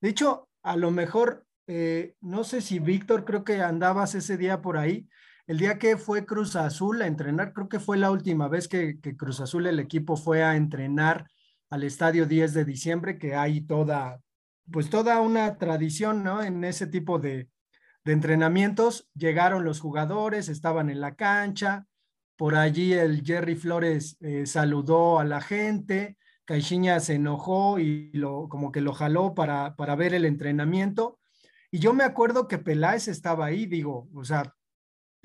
De 0.00 0.10
hecho, 0.10 0.48
a 0.62 0.76
lo 0.76 0.92
mejor, 0.92 1.44
eh, 1.66 2.14
no 2.20 2.44
sé 2.44 2.60
si 2.60 2.78
Víctor, 2.78 3.24
creo 3.24 3.42
que 3.42 3.62
andabas 3.62 4.14
ese 4.14 4.36
día 4.36 4.62
por 4.62 4.78
ahí, 4.78 5.08
el 5.48 5.58
día 5.58 5.76
que 5.76 5.96
fue 5.96 6.24
Cruz 6.24 6.54
Azul 6.54 7.02
a 7.02 7.08
entrenar, 7.08 7.52
creo 7.52 7.68
que 7.68 7.80
fue 7.80 7.96
la 7.98 8.12
última 8.12 8.46
vez 8.46 8.68
que, 8.68 9.00
Cruz 9.16 9.40
Azul, 9.40 9.66
el 9.66 9.80
equipo 9.80 10.16
fue 10.16 10.44
a 10.44 10.54
entrenar 10.54 11.26
al 11.68 11.82
estadio 11.82 12.26
10 12.26 12.54
de 12.54 12.64
diciembre, 12.64 13.18
que 13.18 13.34
hay 13.34 13.62
toda, 13.62 14.20
pues 14.70 14.90
toda 14.90 15.20
una 15.20 15.56
tradición, 15.58 16.22
¿no? 16.22 16.42
En 16.42 16.64
ese 16.64 16.86
tipo 16.86 17.18
de, 17.18 17.48
entrenamientos, 18.04 19.08
llegaron 19.14 19.64
los 19.64 19.80
jugadores, 19.80 20.50
estaban 20.50 20.90
en 20.90 21.00
la 21.00 21.14
cancha, 21.14 21.86
por 22.36 22.54
allí 22.54 22.92
el 22.92 23.24
Jerry 23.24 23.54
Flores 23.54 24.18
eh, 24.20 24.44
saludó 24.44 25.20
a 25.20 25.24
la 25.24 25.40
gente, 25.40 26.18
Caixinha 26.44 27.00
se 27.00 27.14
enojó 27.14 27.78
y 27.78 28.10
lo, 28.12 28.48
como 28.50 28.72
que 28.72 28.82
lo 28.82 28.92
jaló 28.92 29.34
para, 29.34 29.74
para 29.76 29.96
ver 29.96 30.12
el 30.12 30.26
entrenamiento. 30.26 31.18
Y 31.70 31.78
yo 31.78 31.94
me 31.94 32.04
acuerdo 32.04 32.46
que 32.46 32.58
Peláez 32.58 33.08
estaba 33.08 33.46
ahí, 33.46 33.64
digo, 33.66 34.08
o 34.14 34.24
sea, 34.24 34.54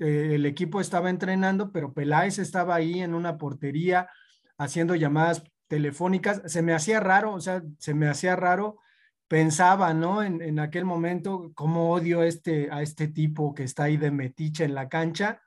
eh, 0.00 0.34
el 0.34 0.46
equipo 0.46 0.80
estaba 0.80 1.10
entrenando, 1.10 1.72
pero 1.72 1.92
Peláez 1.92 2.38
estaba 2.38 2.74
ahí 2.74 3.00
en 3.00 3.14
una 3.14 3.36
portería 3.36 4.08
haciendo 4.56 4.94
llamadas 4.94 5.44
telefónicas. 5.68 6.42
Se 6.46 6.62
me 6.62 6.72
hacía 6.72 7.00
raro, 7.00 7.34
o 7.34 7.40
sea, 7.40 7.62
se 7.78 7.94
me 7.94 8.08
hacía 8.08 8.34
raro. 8.34 8.78
Pensaba, 9.30 9.94
¿no? 9.94 10.24
En, 10.24 10.58
aquel 10.58 10.84
momento, 10.84 11.52
cómo 11.54 11.92
odio 11.92 12.24
este, 12.24 12.68
a 12.72 12.82
este 12.82 13.06
tipo 13.06 13.54
que 13.54 13.62
está 13.62 13.84
ahí 13.84 13.96
de 13.96 14.10
metiche 14.10 14.64
en 14.64 14.74
la 14.74 14.88
cancha. 14.88 15.40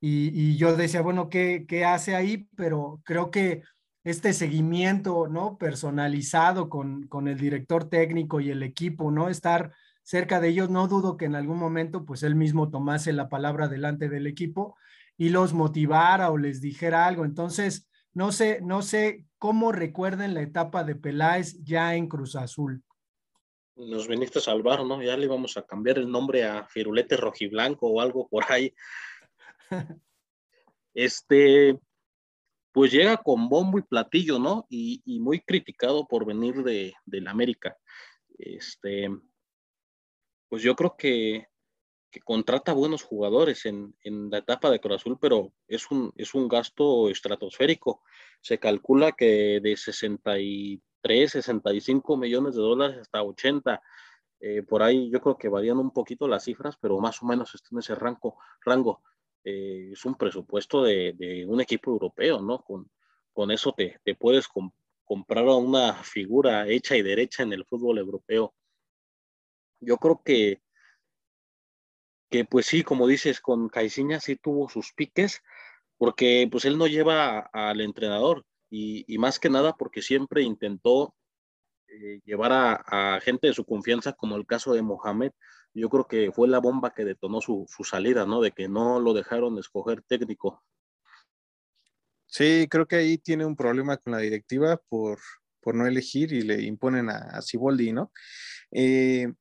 Y, 0.00 0.30
y 0.32 0.56
yo 0.56 0.76
decía, 0.76 1.00
bueno, 1.00 1.28
¿qué, 1.28 1.66
¿qué 1.66 1.84
hace 1.84 2.14
ahí? 2.14 2.48
Pero 2.54 3.00
creo 3.04 3.32
que 3.32 3.64
este 4.04 4.32
seguimiento, 4.32 5.26
¿no? 5.26 5.58
Personalizado 5.58 6.68
con, 6.68 7.08
con 7.08 7.26
el 7.26 7.38
director 7.38 7.88
técnico 7.90 8.38
y 8.38 8.50
el 8.52 8.62
equipo, 8.62 9.10
¿no? 9.10 9.28
Estar 9.28 9.72
cerca 10.04 10.38
de 10.38 10.50
ellos, 10.50 10.70
no 10.70 10.86
dudo 10.86 11.16
que 11.16 11.24
en 11.24 11.34
algún 11.34 11.58
momento, 11.58 12.04
pues 12.04 12.22
él 12.22 12.36
mismo 12.36 12.70
tomase 12.70 13.12
la 13.12 13.28
palabra 13.28 13.66
delante 13.66 14.08
del 14.08 14.28
equipo 14.28 14.76
y 15.16 15.30
los 15.30 15.54
motivara 15.54 16.30
o 16.30 16.38
les 16.38 16.60
dijera 16.60 17.04
algo. 17.04 17.24
Entonces, 17.24 17.88
no 18.14 18.30
sé, 18.30 18.60
no 18.62 18.82
sé 18.82 19.26
cómo 19.38 19.72
recuerden 19.72 20.34
la 20.34 20.42
etapa 20.42 20.84
de 20.84 20.94
Peláez 20.94 21.58
ya 21.64 21.96
en 21.96 22.06
Cruz 22.06 22.36
Azul. 22.36 22.84
Nos 23.78 24.08
viniste 24.08 24.40
a 24.40 24.42
salvar, 24.42 24.84
¿no? 24.84 25.00
Ya 25.00 25.16
le 25.16 25.26
íbamos 25.26 25.56
a 25.56 25.62
cambiar 25.62 25.98
el 25.98 26.10
nombre 26.10 26.44
a 26.44 26.66
Firulete 26.66 27.16
Rojiblanco 27.16 27.86
o 27.86 28.00
algo 28.00 28.28
por 28.28 28.44
ahí. 28.50 28.74
este, 30.94 31.78
pues 32.72 32.90
llega 32.90 33.18
con 33.18 33.48
bombo 33.48 33.78
y 33.78 33.82
platillo, 33.82 34.40
¿no? 34.40 34.66
Y, 34.68 35.20
muy 35.20 35.40
criticado 35.40 36.08
por 36.08 36.26
venir 36.26 36.64
de, 36.64 36.92
la 37.06 37.30
América. 37.30 37.76
Este, 38.36 39.10
pues 40.48 40.62
yo 40.62 40.74
creo 40.74 40.96
que, 40.96 41.46
contrata 42.24 42.72
buenos 42.72 43.04
jugadores 43.04 43.64
en, 43.64 43.94
la 44.02 44.38
etapa 44.38 44.70
de 44.70 44.80
Cruz 44.80 44.96
Azul, 44.96 45.18
pero 45.20 45.54
es 45.68 45.88
un, 45.92 46.12
es 46.16 46.34
un 46.34 46.48
gasto 46.48 47.10
estratosférico. 47.10 48.02
Se 48.40 48.58
calcula 48.58 49.12
que 49.12 49.60
de 49.62 49.76
63, 51.02 51.30
65 51.32 52.16
millones 52.16 52.54
de 52.54 52.62
dólares 52.62 52.98
hasta 52.98 53.22
80. 53.22 53.82
Eh, 54.40 54.62
por 54.62 54.82
ahí 54.82 55.10
yo 55.10 55.20
creo 55.20 55.36
que 55.36 55.48
varían 55.48 55.78
un 55.78 55.90
poquito 55.92 56.28
las 56.28 56.44
cifras, 56.44 56.76
pero 56.80 56.98
más 57.00 57.22
o 57.22 57.26
menos 57.26 57.54
está 57.54 57.68
en 57.72 57.78
ese 57.78 57.94
rango. 57.94 58.38
rango. 58.64 59.02
Eh, 59.44 59.90
es 59.92 60.04
un 60.04 60.16
presupuesto 60.16 60.82
de, 60.82 61.44
un 61.48 61.60
equipo 61.60 61.90
europeo, 61.90 62.40
¿no? 62.40 62.62
Con, 62.62 62.90
con 63.32 63.50
eso 63.50 63.72
te, 63.72 64.00
te 64.04 64.14
puedes 64.14 64.48
comprar 65.04 65.46
a 65.46 65.56
una 65.56 65.94
figura 65.94 66.66
hecha 66.68 66.96
y 66.96 67.02
derecha 67.02 67.42
en 67.42 67.52
el 67.52 67.64
fútbol 67.64 67.98
europeo. 67.98 68.54
Yo 69.80 69.96
creo 69.98 70.22
que, 70.24 70.60
que 72.30 72.44
pues 72.44 72.66
sí, 72.66 72.82
como 72.82 73.06
dices, 73.06 73.40
con 73.40 73.68
Caiciña 73.68 74.20
sí 74.20 74.36
tuvo 74.36 74.68
sus 74.68 74.92
piques, 74.92 75.42
porque 75.96 76.48
pues 76.50 76.64
él 76.64 76.78
no 76.78 76.86
lleva 76.86 77.38
al 77.52 77.80
entrenador 77.80 78.44
y, 78.70 79.18
más 79.18 79.38
que 79.38 79.50
nada 79.50 79.74
porque 79.76 80.02
siempre 80.02 80.42
intentó 80.42 81.14
eh, 81.88 82.20
llevar 82.24 82.52
a, 82.52 83.20
gente 83.20 83.46
de 83.46 83.54
su 83.54 83.64
confianza, 83.64 84.12
como 84.12 84.36
el 84.36 84.46
caso 84.46 84.72
de 84.74 84.82
Mohamed, 84.82 85.32
yo 85.74 85.88
creo 85.88 86.06
que 86.06 86.32
fue 86.32 86.48
la 86.48 86.58
bomba 86.58 86.92
que 86.92 87.04
detonó 87.04 87.40
su, 87.40 87.66
salida, 87.84 88.26
¿no? 88.26 88.40
De 88.40 88.52
que 88.52 88.68
no 88.68 89.00
lo 89.00 89.14
dejaron 89.14 89.58
escoger 89.58 90.02
técnico. 90.02 90.62
Sí, 92.26 92.66
creo 92.68 92.86
que 92.86 92.96
ahí 92.96 93.18
tiene 93.18 93.46
un 93.46 93.56
problema 93.56 93.96
con 93.96 94.12
la 94.12 94.18
directiva 94.18 94.76
por, 94.88 95.18
por 95.60 95.74
no 95.74 95.86
elegir 95.86 96.32
y 96.32 96.42
le 96.42 96.62
imponen 96.62 97.08
a, 97.08 97.40
Ciboldi, 97.40 97.92
¿no? 97.92 98.12
Eh, 98.70 99.32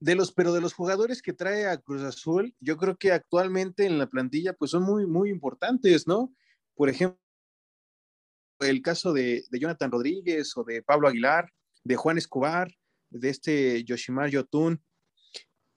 de 0.00 0.14
los, 0.14 0.32
pero 0.32 0.52
de 0.52 0.60
los 0.60 0.74
jugadores 0.74 1.22
que 1.22 1.32
trae 1.32 1.66
a 1.66 1.78
Cruz 1.78 2.02
Azul, 2.02 2.54
yo 2.60 2.76
creo 2.76 2.96
que 2.96 3.10
actualmente 3.10 3.84
en 3.84 3.98
la 3.98 4.06
plantilla 4.06 4.52
pues 4.52 4.70
son 4.70 4.84
muy, 4.84 5.06
muy 5.06 5.28
importantes, 5.28 6.06
¿no? 6.06 6.32
Por 6.76 6.88
ejemplo, 6.88 7.18
el 8.60 8.82
caso 8.82 9.12
de, 9.12 9.44
Jonathan 9.50 9.90
Rodríguez 9.90 10.56
o 10.56 10.64
de 10.64 10.82
Pablo 10.82 11.08
Aguilar, 11.08 11.50
de 11.84 11.96
Juan 11.96 12.18
Escobar, 12.18 12.72
de 13.10 13.30
este 13.30 13.84
Yoshimar 13.84 14.30
Yotun, 14.30 14.82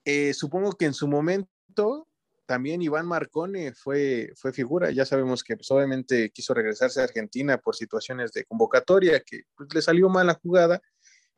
eh, 0.06 0.34
supongo 0.34 0.74
que 0.74 0.86
en 0.86 0.94
su 0.94 1.08
momento 1.08 2.08
también 2.46 2.82
Iván 2.82 3.08
Marcone 3.08 3.74
fue, 3.74 4.34
fue 4.36 4.52
figura. 4.52 4.92
Ya 4.92 5.06
sabemos 5.06 5.44
que 5.44 5.56
pues, 5.56 5.72
obviamente 5.72 6.32
quiso 6.32 6.54
regresarse 6.54 7.00
a 7.00 7.06
Argentina 7.06 7.58
por 7.58 7.76
situaciones 7.76 8.34
de 8.34 8.44
convocatoria, 8.44 9.22
que 9.22 9.44
pues, 9.56 9.74
le 9.74 9.82
salió 9.82 10.10
mal 10.10 10.28
la 10.28 10.34
jugada, 10.34 10.82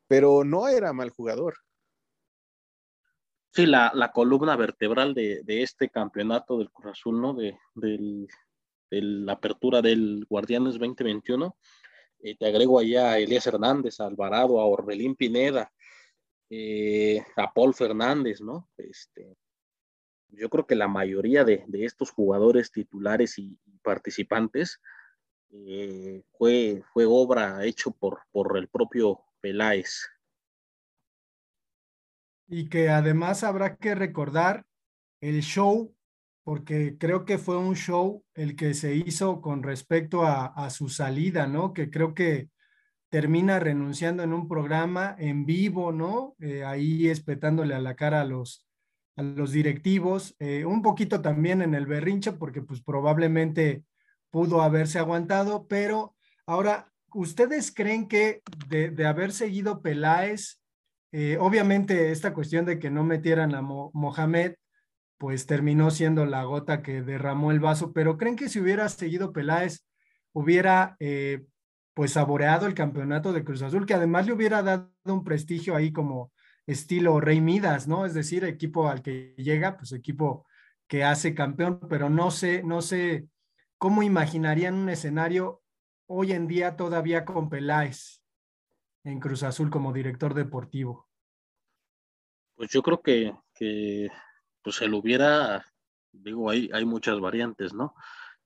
pero 0.08 0.42
no 0.42 0.66
era 0.66 0.92
mal 0.92 1.10
jugador. 1.10 1.54
Sí, 3.52 3.66
la, 3.66 4.10
columna 4.12 4.56
vertebral 4.56 5.14
de, 5.14 5.44
este 5.46 5.88
campeonato 5.88 6.58
del 6.58 6.72
Cruz 6.72 6.90
Azul, 6.90 7.20
¿no? 7.20 7.34
De, 7.34 7.56
la 8.90 9.32
apertura 9.32 9.82
del 9.82 10.26
Guardianes 10.28 10.74
2021. 10.74 11.56
Eh, 12.20 12.36
te 12.36 12.46
agrego 12.46 12.78
allá 12.78 13.12
a 13.12 13.18
Elías 13.18 13.46
Hernández, 13.46 14.00
a 14.00 14.06
Alvarado, 14.06 14.60
a 14.60 14.66
Orbelín 14.66 15.14
Pineda, 15.14 15.70
eh, 16.50 17.22
a 17.36 17.52
Paul 17.52 17.74
Fernández, 17.74 18.40
¿no? 18.40 18.68
Este, 18.76 19.36
yo 20.28 20.48
creo 20.48 20.66
que 20.66 20.74
la 20.74 20.88
mayoría 20.88 21.44
de, 21.44 21.64
estos 21.72 22.10
jugadores 22.10 22.70
titulares 22.70 23.38
y, 23.38 23.58
participantes 23.82 24.80
eh, 25.50 26.22
fue, 26.38 26.82
fue 26.94 27.04
obra 27.06 27.62
hecho 27.66 27.90
por, 27.90 28.22
por 28.32 28.56
el 28.56 28.68
propio 28.68 29.20
Peláez. 29.42 30.08
Y 32.48 32.70
que 32.70 32.88
además 32.88 33.44
habrá 33.44 33.76
que 33.76 33.94
recordar 33.94 34.64
el 35.20 35.42
show, 35.42 35.93
porque 36.44 36.98
creo 36.98 37.24
que 37.24 37.38
fue 37.38 37.56
un 37.56 37.74
show 37.74 38.22
el 38.34 38.54
que 38.54 38.74
se 38.74 38.94
hizo 38.94 39.40
con 39.40 39.62
respecto 39.62 40.24
a, 40.24 40.68
su 40.70 40.90
salida, 40.90 41.46
¿no? 41.46 41.72
Que 41.72 41.90
creo 41.90 42.14
que 42.14 42.50
termina 43.08 43.58
renunciando 43.58 44.22
en 44.22 44.34
un 44.34 44.46
programa 44.46 45.16
en 45.18 45.46
vivo, 45.46 45.90
¿no? 45.90 46.36
Eh, 46.40 46.62
ahí 46.64 47.08
espetándole 47.08 47.74
a 47.74 47.80
la 47.80 47.96
cara 47.96 48.20
a 48.20 48.24
los, 48.24 48.66
a 49.16 49.22
los 49.22 49.52
directivos, 49.52 50.36
eh, 50.38 50.66
un 50.66 50.82
poquito 50.82 51.22
también 51.22 51.62
en 51.62 51.74
el 51.74 51.86
berrinche, 51.86 52.32
porque 52.32 52.60
pues 52.60 52.82
probablemente 52.82 53.82
pudo 54.30 54.60
haberse 54.60 54.98
aguantado, 54.98 55.66
pero 55.66 56.14
ahora, 56.44 56.92
¿ustedes 57.14 57.72
creen 57.72 58.06
que 58.06 58.42
de, 58.68 59.06
haber 59.06 59.32
seguido 59.32 59.80
Peláez, 59.80 60.60
eh, 61.12 61.38
obviamente 61.40 62.10
esta 62.10 62.34
cuestión 62.34 62.66
de 62.66 62.78
que 62.78 62.90
no 62.90 63.04
metieran 63.04 63.54
a 63.54 63.62
Mohamed, 63.62 64.56
pues 65.18 65.46
terminó 65.46 65.90
siendo 65.90 66.26
la 66.26 66.44
gota 66.44 66.82
que 66.82 67.02
derramó 67.02 67.52
el 67.52 67.60
vaso, 67.60 67.92
pero 67.92 68.16
¿creen 68.18 68.36
que 68.36 68.48
si 68.48 68.60
hubiera 68.60 68.88
seguido 68.88 69.32
Peláez, 69.32 69.86
hubiera 70.32 70.96
pues 71.94 72.12
saboreado 72.12 72.66
el 72.66 72.74
campeonato 72.74 73.32
de 73.32 73.44
Cruz 73.44 73.62
Azul, 73.62 73.86
que 73.86 73.94
además 73.94 74.26
le 74.26 74.32
hubiera 74.32 74.62
dado 74.62 74.90
un 75.04 75.22
prestigio 75.22 75.76
ahí 75.76 75.92
como 75.92 76.32
estilo 76.66 77.20
Rey 77.20 77.40
Midas, 77.40 77.86
¿no? 77.86 78.04
Es 78.04 78.14
decir, 78.14 78.44
equipo 78.44 78.88
al 78.88 79.00
que 79.00 79.34
llega, 79.36 79.76
pues 79.76 79.92
equipo 79.92 80.46
que 80.88 81.04
hace 81.04 81.34
campeón, 81.34 81.80
pero 81.88 82.10
no 82.10 82.30
sé, 82.30 82.62
no 82.62 82.82
sé 82.82 83.28
cómo 83.78 84.02
imaginarían 84.02 84.74
un 84.74 84.88
escenario 84.88 85.62
hoy 86.06 86.32
en 86.32 86.48
día 86.48 86.76
todavía 86.76 87.24
con 87.24 87.48
Peláez 87.48 88.22
en 89.04 89.20
Cruz 89.20 89.42
Azul 89.42 89.70
como 89.70 89.92
director 89.92 90.34
deportivo. 90.34 91.08
Pues 92.56 92.70
yo 92.70 92.82
creo 92.82 93.02
que, 93.02 93.34
que 93.54 94.08
pues 94.64 94.76
se 94.76 94.88
lo 94.88 94.98
hubiera, 94.98 95.64
digo, 96.10 96.50
hay, 96.50 96.70
hay 96.72 96.86
muchas 96.86 97.20
variantes, 97.20 97.74
¿no? 97.74 97.94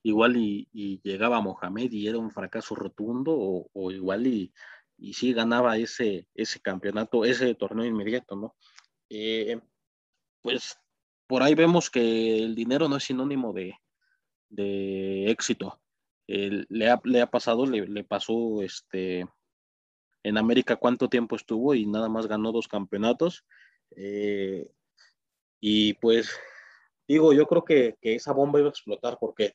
Igual 0.03 0.37
y, 0.37 1.01
llegaba 1.03 1.41
Mohamed 1.41 1.93
y 1.93 2.09
era 2.09 2.19
un 2.19 2.33
fracaso 2.33 2.75
rotundo, 2.75 3.35
o, 3.73 3.91
igual 3.93 4.27
y, 4.27 4.53
y 4.99 5.15
sí 5.15 5.33
ganaba 5.33 5.79
ese, 5.79 6.27
ese 6.35 6.61
campeonato, 6.61 7.25
ese 7.25 7.55
torneo 7.55 7.87
inmediato, 7.87 8.37
¿no? 8.37 8.57
Eh, 9.09 9.61
pues 10.43 10.77
por 11.29 11.43
ahí 11.43 11.55
vemos 11.55 11.89
que 11.89 12.39
el 12.39 12.55
dinero 12.55 12.89
no 12.89 12.97
es 12.97 13.05
sinónimo 13.05 13.53
de, 13.53 13.75
de 14.49 15.31
éxito. 15.31 15.81
le, 16.27 16.91
ha, 16.91 17.01
le, 17.05 17.21
ha, 17.21 17.31
pasado, 17.31 17.65
le, 17.65 17.87
le, 17.87 18.03
pasó 18.03 18.63
este, 18.63 19.27
en 20.25 20.39
América 20.39 20.77
cuánto 20.77 21.09
tiempo 21.09 21.37
estuvo 21.37 21.75
y 21.75 21.87
nada 21.87 22.09
más 22.09 22.27
ganó 22.27 22.51
dos 22.51 22.67
campeonatos. 22.67 23.45
Eh, 23.97 24.71
y 25.61 25.95
pues 25.95 26.31
digo, 27.07 27.33
yo 27.33 27.47
creo 27.47 27.65
que, 27.65 27.97
que, 28.01 28.15
esa 28.15 28.33
bomba 28.33 28.59
iba 28.59 28.69
a 28.69 28.71
explotar 28.71 29.19
porque 29.19 29.55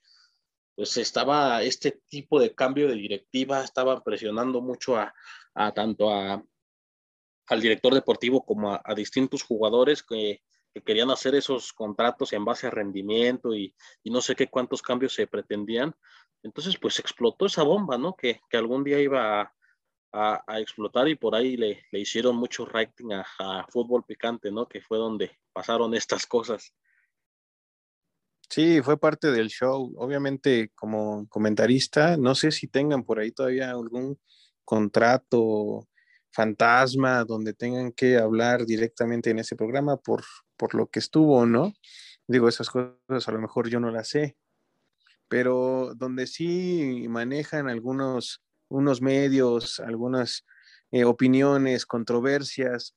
pues 0.75 0.97
estaba 0.97 1.61
este 1.61 2.01
tipo 2.07 2.39
de 2.39 2.55
cambio 2.55 2.87
de 2.87 2.95
directiva, 2.95 3.63
estaba 3.63 4.03
presionando 4.03 4.61
mucho 4.61 4.97
a, 4.97 5.13
a 5.53 5.71
tanto 5.71 6.09
a, 6.09 6.43
al 7.47 7.61
director 7.61 7.93
deportivo 7.93 8.45
como 8.45 8.73
a, 8.73 8.95
distintos 8.95 9.43
jugadores 9.43 10.01
que, 10.03 10.41
que, 10.73 10.81
querían 10.81 11.11
hacer 11.11 11.35
esos 11.35 11.73
contratos 11.73 12.33
en 12.33 12.45
base 12.45 12.67
a 12.67 12.71
rendimiento 12.71 13.53
y, 13.53 13.75
no 14.05 14.21
sé 14.21 14.35
qué 14.35 14.47
cuántos 14.47 14.81
cambios 14.81 15.13
se 15.13 15.27
pretendían. 15.27 15.93
Entonces, 16.41 16.77
pues 16.77 16.99
explotó 16.99 17.45
esa 17.45 17.63
bomba, 17.63 17.97
¿no? 17.97 18.15
Que, 18.15 18.41
que 18.49 18.57
algún 18.57 18.83
día 18.83 18.99
iba 18.99 19.41
a, 19.41 20.43
a, 20.47 20.59
explotar 20.59 21.07
y 21.07 21.15
por 21.15 21.35
ahí 21.35 21.55
le, 21.57 21.85
le 21.91 21.99
hicieron 21.99 22.35
mucho 22.35 22.65
rating 22.65 23.11
a, 23.39 23.65
fútbol 23.69 24.03
picante, 24.05 24.51
¿no? 24.51 24.67
Que 24.67 24.81
fue 24.81 24.97
donde 24.97 25.39
pasaron 25.53 25.93
estas 25.93 26.25
cosas. 26.25 26.73
Sí, 28.49 28.81
fue 28.81 28.99
parte 28.99 29.31
del 29.31 29.49
show. 29.49 29.93
Obviamente, 29.97 30.71
como 30.75 31.27
comentarista, 31.27 32.17
no 32.17 32.35
sé 32.35 32.51
si 32.51 32.67
tengan 32.67 33.03
por 33.03 33.19
ahí 33.19 33.31
todavía 33.31 33.71
algún 33.71 34.19
contrato 34.63 35.87
fantasma 36.31 37.23
donde 37.23 37.53
tengan 37.53 37.91
que 37.91 38.17
hablar 38.17 38.65
directamente 38.65 39.29
en 39.29 39.39
ese 39.39 39.55
programa 39.55 39.97
por, 39.97 40.23
por 40.57 40.75
lo 40.75 40.87
que 40.87 40.99
estuvo, 40.99 41.45
¿no? 41.45 41.73
Digo, 42.27 42.47
esas 42.47 42.69
cosas 42.69 43.27
a 43.27 43.31
lo 43.31 43.39
mejor 43.39 43.69
yo 43.69 43.79
no 43.79 43.91
las 43.91 44.09
sé, 44.09 44.35
pero 45.27 45.93
donde 45.95 46.27
sí 46.27 47.05
manejan 47.09 47.69
algunos 47.69 48.43
unos 48.69 49.01
medios, 49.01 49.79
algunas 49.79 50.45
eh, 50.91 51.05
opiniones, 51.05 51.85
controversias. 51.85 52.95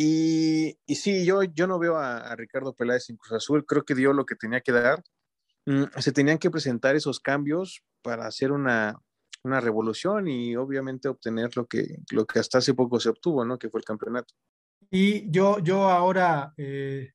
Y, 0.00 0.78
y, 0.86 0.94
sí, 0.94 1.26
yo, 1.26 1.42
yo 1.42 1.66
no 1.66 1.80
veo 1.80 1.96
a, 1.96 2.36
Ricardo 2.36 2.72
Peláez 2.72 3.10
en 3.10 3.16
Cruz 3.16 3.32
Azul, 3.32 3.66
creo 3.66 3.84
que 3.84 3.96
dio 3.96 4.12
lo 4.12 4.26
que 4.26 4.36
tenía 4.36 4.60
que 4.60 4.70
dar. 4.70 5.02
Mm, 5.66 5.86
se 5.98 6.12
tenían 6.12 6.38
que 6.38 6.52
presentar 6.52 6.94
esos 6.94 7.18
cambios 7.18 7.82
para 8.00 8.24
hacer 8.24 8.52
una, 8.52 8.94
una 9.42 9.60
revolución 9.60 10.28
y 10.28 10.54
obviamente 10.54 11.08
obtener 11.08 11.56
lo 11.56 11.66
que, 11.66 11.96
lo 12.12 12.26
que 12.26 12.38
hasta 12.38 12.58
hace 12.58 12.74
poco 12.74 13.00
se 13.00 13.08
obtuvo, 13.08 13.44
¿no? 13.44 13.58
Que 13.58 13.70
fue 13.70 13.80
el 13.80 13.84
campeonato. 13.84 14.34
Y 14.88 15.28
yo, 15.32 15.58
yo 15.58 15.88
ahora, 15.88 16.54
eh, 16.56 17.14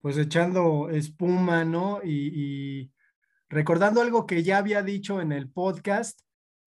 pues 0.00 0.16
echando 0.16 0.88
espuma, 0.88 1.64
¿no? 1.64 1.98
Y, 2.04 2.30
y, 2.32 2.92
recordando 3.48 4.02
algo 4.02 4.28
que 4.28 4.44
ya 4.44 4.58
había 4.58 4.84
dicho 4.84 5.20
en 5.20 5.32
el 5.32 5.50
podcast, 5.50 6.20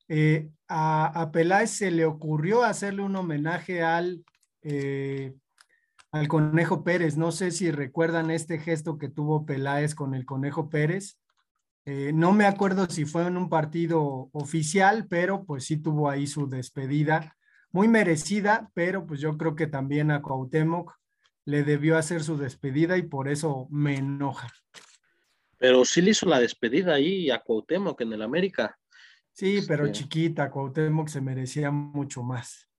eh, 0.09 0.49
a, 0.67 1.29
Peláez 1.31 1.69
se 1.69 1.89
le 1.89 2.03
ocurrió 2.03 2.65
hacerle 2.65 3.03
un 3.03 3.15
homenaje 3.15 3.81
al, 3.81 4.25
eh, 4.61 5.33
al 6.13 6.27
Conejo 6.27 6.83
Pérez. 6.83 7.17
No 7.17 7.31
sé 7.31 7.51
si 7.51 7.71
recuerdan 7.71 8.31
este 8.31 8.59
gesto 8.59 8.97
que 8.97 9.09
tuvo 9.09 9.45
Peláez 9.45 9.95
con 9.95 10.13
el 10.13 10.25
Conejo 10.25 10.69
Pérez. 10.69 11.17
Eh, 11.85 12.11
no 12.13 12.31
me 12.31 12.45
acuerdo 12.45 12.87
si 12.89 13.03
fue 13.03 13.27
en 13.27 13.35
un 13.35 13.49
partido 13.49 14.29
oficial, 14.31 15.07
pero 15.09 15.43
pues 15.43 15.65
sí 15.65 15.77
tuvo 15.77 16.09
ahí 16.09 16.27
su 16.27 16.47
despedida, 16.47 17.35
muy 17.71 17.89
merecida, 17.89 18.71
pero 18.73 19.05
pues 19.05 19.19
yo 19.19 19.37
creo 19.37 19.55
que 19.55 19.67
también 19.67 20.11
a 20.11 20.21
Cuauhtémoc 20.21 20.95
le 21.45 21.63
debió 21.63 21.97
hacer 21.97 22.23
su 22.23 22.37
despedida 22.37 22.95
y 22.95 23.01
por 23.01 23.27
eso 23.27 23.67
me 23.69 23.97
enoja. 23.97 24.53
Pero 25.57 25.83
sí 25.83 26.01
le 26.01 26.11
hizo 26.11 26.27
la 26.27 26.39
despedida 26.39 26.93
ahí 26.93 27.31
a 27.31 27.39
Cuauhtémoc 27.39 27.99
en 28.01 28.13
el 28.13 28.21
América. 28.21 28.77
Sí, 29.31 29.61
pero 29.67 29.91
chiquita, 29.91 30.51
Cuauhtémoc 30.51 31.07
se 31.07 31.21
merecía 31.21 31.71
mucho 31.71 32.21
más. 32.21 32.69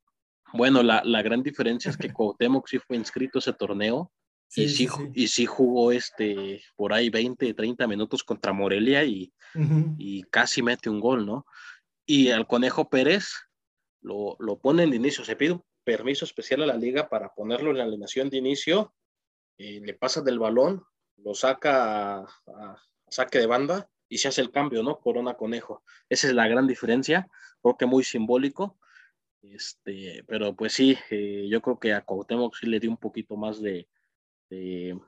Bueno, 0.53 0.83
la, 0.83 1.03
la 1.05 1.23
gran 1.23 1.43
diferencia 1.43 1.91
es 1.91 1.97
que 1.97 2.09
Cuauhtémoc 2.13 2.69
sí 2.69 2.79
fue 2.79 2.97
inscrito 2.97 3.39
a 3.39 3.41
ese 3.41 3.53
torneo 3.53 4.13
y, 4.55 4.69
sí, 4.69 4.89
y 5.15 5.29
sí 5.29 5.47
jugó 5.47 5.91
este, 5.91 6.63
por 6.77 6.93
ahí 6.93 7.11
20, 7.11 7.55
30 7.55 7.87
minutos 7.89 8.23
contra 8.23 8.53
Morelia 8.53 9.05
y, 9.05 9.33
y 9.99 10.23
casi 10.25 10.63
mete 10.63 10.89
un 10.89 11.01
gol, 11.01 11.27
¿no? 11.27 11.45
Y 12.07 12.31
al 12.31 12.47
Conejo 12.47 12.89
Pérez 12.89 13.33
lo, 14.01 14.37
lo 14.39 14.59
pone 14.59 14.87
de 14.87 14.97
inicio, 14.97 15.25
se 15.25 15.35
pide 15.35 15.53
un 15.53 15.65
permiso 15.83 16.25
especial 16.25 16.63
a 16.63 16.67
la 16.67 16.77
liga 16.77 17.09
para 17.09 17.35
ponerlo 17.35 17.71
en 17.71 17.79
la 17.79 17.85
alineación 17.85 18.31
de 18.31 18.37
inicio, 18.37 18.95
y 19.57 19.81
le 19.81 19.95
pasa 19.95 20.21
del 20.21 20.39
balón, 20.39 20.85
lo 21.17 21.35
saca 21.35 22.19
a 22.21 22.83
saque 23.09 23.39
de 23.39 23.47
banda 23.47 23.89
y 24.09 24.19
se 24.19 24.29
hace 24.29 24.41
el 24.41 24.51
cambio, 24.51 24.83
¿no? 24.83 24.99
Corona 24.99 25.35
Conejo. 25.35 25.83
Esa 26.09 26.29
es 26.29 26.35
la 26.35 26.49
gran 26.49 26.67
diferencia, 26.67 27.29
creo 27.63 27.77
que 27.77 27.87
muy 27.87 28.05
simbólico. 28.05 28.79
Este, 29.53 30.25
pero 30.27 30.55
pues 30.55 30.73
sí, 30.73 30.97
eh, 31.11 31.47
yo 31.51 31.61
creo 31.61 31.79
que 31.79 31.93
a 31.93 32.03
Cuauhtémoc 32.03 32.57
sí 32.57 32.67
le 32.67 32.81
dio 32.81 32.91
un 32.91 32.97
poquito 32.97 33.37
más 33.37 33.61
de, 33.61 33.89
de, 34.51 34.99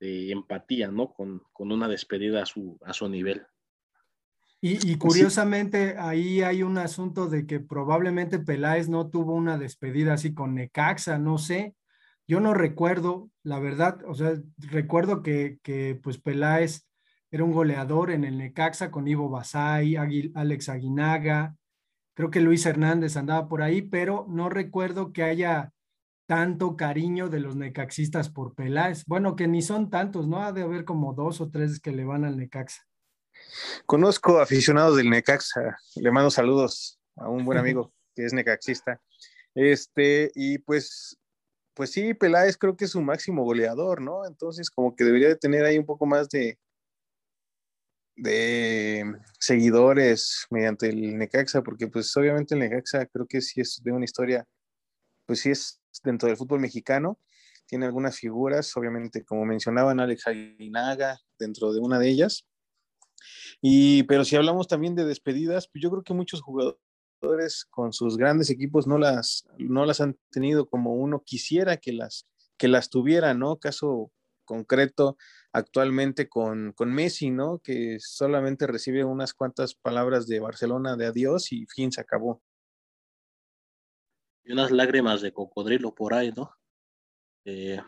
empatía, 0.00 0.90
¿no? 0.90 1.12
Con, 1.12 1.42
con, 1.52 1.72
una 1.72 1.88
despedida 1.88 2.42
a 2.42 2.46
su, 2.46 2.78
a 2.84 2.92
su 2.92 3.08
nivel. 3.08 3.46
Y, 4.60 4.90
y 4.90 4.96
curiosamente 4.96 5.96
ahí 5.98 6.42
hay 6.42 6.62
un 6.62 6.78
asunto 6.78 7.28
de 7.28 7.46
que 7.46 7.60
probablemente 7.60 8.38
Peláez 8.38 8.88
no 8.88 9.10
tuvo 9.10 9.34
una 9.34 9.58
despedida 9.58 10.14
así 10.14 10.34
con 10.34 10.54
Necaxa, 10.54 11.18
no 11.18 11.38
sé. 11.38 11.74
Yo 12.26 12.40
no 12.40 12.54
recuerdo, 12.54 13.30
la 13.42 13.58
verdad, 13.58 13.98
o 14.06 14.14
sea, 14.14 14.34
recuerdo 14.58 15.22
que, 15.22 15.58
que 15.62 15.98
pues 16.02 16.18
Peláez 16.18 16.86
era 17.30 17.44
un 17.44 17.52
goleador 17.52 18.10
en 18.10 18.24
el 18.24 18.38
Necaxa 18.38 18.90
con 18.90 19.06
Ivo 19.06 19.28
Basay, 19.28 19.96
Alex 19.96 20.68
Aguinaga, 20.68 21.56
creo 22.14 22.30
que 22.30 22.40
Luis 22.40 22.64
Hernández 22.64 23.16
andaba 23.16 23.48
por 23.48 23.62
ahí, 23.62 23.82
pero 23.82 24.26
no 24.28 24.48
recuerdo 24.48 25.12
que 25.12 25.22
haya 25.22 25.72
tanto 26.26 26.76
cariño 26.76 27.28
de 27.28 27.40
los 27.40 27.56
necaxistas 27.56 28.30
por 28.30 28.54
Peláez. 28.54 29.04
Bueno, 29.06 29.36
que 29.36 29.46
ni 29.46 29.60
son 29.62 29.90
tantos, 29.90 30.26
¿no? 30.26 30.42
Ha 30.42 30.52
de 30.52 30.62
haber 30.62 30.84
como 30.84 31.12
dos 31.12 31.40
o 31.40 31.50
tres 31.50 31.80
que 31.80 31.92
le 31.92 32.04
van 32.04 32.24
al 32.24 32.36
Necaxa. 32.36 32.82
Conozco 33.84 34.40
aficionados 34.40 34.96
del 34.96 35.10
Necaxa, 35.10 35.76
le 35.96 36.10
mando 36.10 36.30
saludos 36.30 36.98
a 37.16 37.28
un 37.28 37.44
buen 37.44 37.58
amigo 37.58 37.92
que 38.14 38.24
es 38.24 38.32
necaxista. 38.32 39.00
Este, 39.54 40.30
y 40.34 40.58
pues, 40.58 41.18
pues 41.74 41.90
sí, 41.90 42.14
Peláez 42.14 42.56
creo 42.56 42.76
que 42.76 42.86
es 42.86 42.92
su 42.92 43.02
máximo 43.02 43.44
goleador, 43.44 44.00
¿no? 44.00 44.26
Entonces, 44.26 44.70
como 44.70 44.94
que 44.94 45.04
debería 45.04 45.28
de 45.28 45.36
tener 45.36 45.64
ahí 45.64 45.78
un 45.78 45.86
poco 45.86 46.06
más 46.06 46.28
de, 46.30 46.58
de 48.16 49.04
seguidores 49.38 50.46
mediante 50.50 50.88
el 50.88 51.18
Necaxa, 51.18 51.62
porque 51.62 51.88
pues 51.88 52.16
obviamente 52.16 52.54
el 52.54 52.60
Necaxa 52.60 53.06
creo 53.06 53.26
que 53.26 53.40
sí 53.40 53.60
es 53.60 53.80
de 53.82 53.92
una 53.92 54.04
historia, 54.04 54.46
pues 55.26 55.40
sí 55.40 55.50
es 55.50 55.80
dentro 56.02 56.28
del 56.28 56.36
fútbol 56.36 56.60
mexicano, 56.60 57.18
tiene 57.66 57.86
algunas 57.86 58.16
figuras, 58.16 58.76
obviamente 58.76 59.24
como 59.24 59.44
mencionaban 59.44 60.00
Alex 60.00 60.26
Aguinaga 60.26 61.18
dentro 61.38 61.72
de 61.72 61.80
una 61.80 61.98
de 61.98 62.08
ellas, 62.08 62.46
y 63.60 64.02
pero 64.04 64.24
si 64.24 64.36
hablamos 64.36 64.68
también 64.68 64.94
de 64.94 65.04
despedidas, 65.04 65.68
pues 65.68 65.82
yo 65.82 65.90
creo 65.90 66.02
que 66.02 66.14
muchos 66.14 66.42
jugadores 66.42 67.64
con 67.70 67.92
sus 67.92 68.16
grandes 68.16 68.50
equipos 68.50 68.86
no 68.86 68.98
las, 68.98 69.46
no 69.58 69.86
las 69.86 70.00
han 70.00 70.18
tenido 70.30 70.68
como 70.68 70.94
uno 70.94 71.22
quisiera 71.24 71.78
que 71.78 71.92
las, 71.92 72.26
que 72.56 72.68
las 72.68 72.90
tuviera, 72.90 73.34
¿no? 73.34 73.56
Caso 73.56 74.12
concreto 74.44 75.16
actualmente 75.54 76.28
con, 76.28 76.72
con, 76.72 76.92
Messi, 76.92 77.30
¿no? 77.30 77.60
Que 77.60 77.98
solamente 78.00 78.66
recibe 78.66 79.04
unas 79.04 79.32
cuantas 79.32 79.74
palabras 79.74 80.26
de 80.26 80.40
Barcelona 80.40 80.96
de 80.96 81.06
adiós 81.06 81.52
y 81.52 81.64
fin, 81.66 81.92
se 81.92 82.00
acabó. 82.00 82.42
Y 84.44 84.52
unas 84.52 84.72
lágrimas 84.72 85.22
de 85.22 85.32
cocodrilo 85.32 85.94
por 85.94 86.12
ahí, 86.12 86.32
¿no? 86.36 86.50
Eh, 87.44 87.80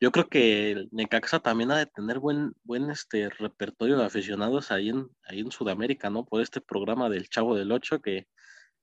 yo 0.00 0.10
creo 0.10 0.28
que 0.28 0.72
el 0.72 0.88
Necaxa 0.90 1.38
también 1.38 1.70
ha 1.70 1.78
de 1.78 1.86
tener 1.86 2.18
buen, 2.18 2.54
buen 2.64 2.90
este 2.90 3.30
repertorio 3.30 3.96
de 3.96 4.04
aficionados 4.04 4.72
ahí 4.72 4.88
en, 4.88 5.08
ahí 5.28 5.40
en 5.40 5.52
Sudamérica, 5.52 6.10
¿no? 6.10 6.26
Por 6.26 6.42
este 6.42 6.60
programa 6.60 7.08
del 7.08 7.28
Chavo 7.28 7.54
del 7.54 7.70
Ocho, 7.70 8.02
que, 8.02 8.26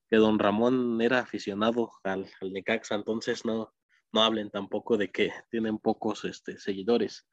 que 0.09 0.15
don 0.15 0.39
Ramón 0.39 1.01
era 1.01 1.19
aficionado 1.19 1.91
al, 2.05 2.25
al 2.39 2.53
Necaxa, 2.53 2.95
entonces 2.95 3.43
no, 3.43 3.73
no 4.13 4.23
hablen 4.23 4.49
tampoco 4.49 4.97
de 4.97 5.11
que 5.11 5.33
tienen 5.49 5.77
pocos 5.77 6.23
este, 6.23 6.57
seguidores. 6.57 7.27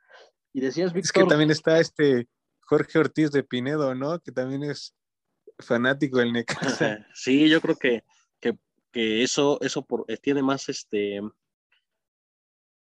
Y 0.52 0.61
decías, 0.61 0.92
Víctor. 0.92 1.04
Es 1.04 1.12
que 1.12 1.28
también 1.28 1.50
está 1.50 1.78
este 1.78 2.28
Jorge 2.61 2.98
Ortiz 2.98 3.30
de 3.30 3.42
Pinedo, 3.42 3.94
¿no? 3.94 4.18
Que 4.20 4.32
también 4.32 4.64
es 4.64 4.94
fanático 5.58 6.18
del 6.18 6.32
Necaxa. 6.32 7.06
Sí, 7.14 7.48
yo 7.48 7.61
creo 7.61 7.76
que, 7.76 8.04
que, 8.40 9.22
eso, 9.22 9.58
eso 9.61 9.84
por, 9.84 10.04
eh, 10.08 10.16
tiene 10.16 10.42
más 10.42 10.68
este 10.68 11.20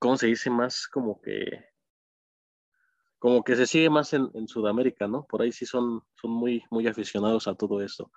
¿cómo 0.04 0.18
se 0.18 0.26
dice? 0.26 0.50
Más 0.50 0.86
como 0.86 1.18
que, 1.22 1.64
como 3.18 3.42
que 3.42 3.56
se 3.56 3.66
sigue 3.66 3.88
más 3.88 4.12
en, 4.12 4.46
Sudamérica, 4.48 5.08
¿no? 5.08 5.24
Por 5.26 5.40
ahí 5.40 5.50
sí 5.50 5.64
son, 5.64 6.02
son 6.20 6.30
muy, 6.30 6.62
muy 6.70 6.86
aficionados 6.86 7.48
a 7.48 7.54
todo 7.54 7.80
esto. 7.80 8.12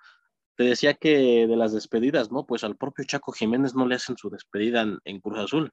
Te 0.54 0.64
decía 0.64 0.92
que 0.92 1.46
de 1.46 1.56
las 1.56 1.72
despedidas, 1.72 2.30
¿no? 2.30 2.44
Pues 2.44 2.62
al 2.62 2.76
propio 2.76 3.06
Chaco 3.06 3.32
Jiménez 3.32 3.74
no 3.74 3.86
le 3.86 3.94
hacen 3.94 4.18
su 4.18 4.28
despedida 4.28 4.84
en, 5.02 5.20
Cruz 5.22 5.38
Azul. 5.38 5.72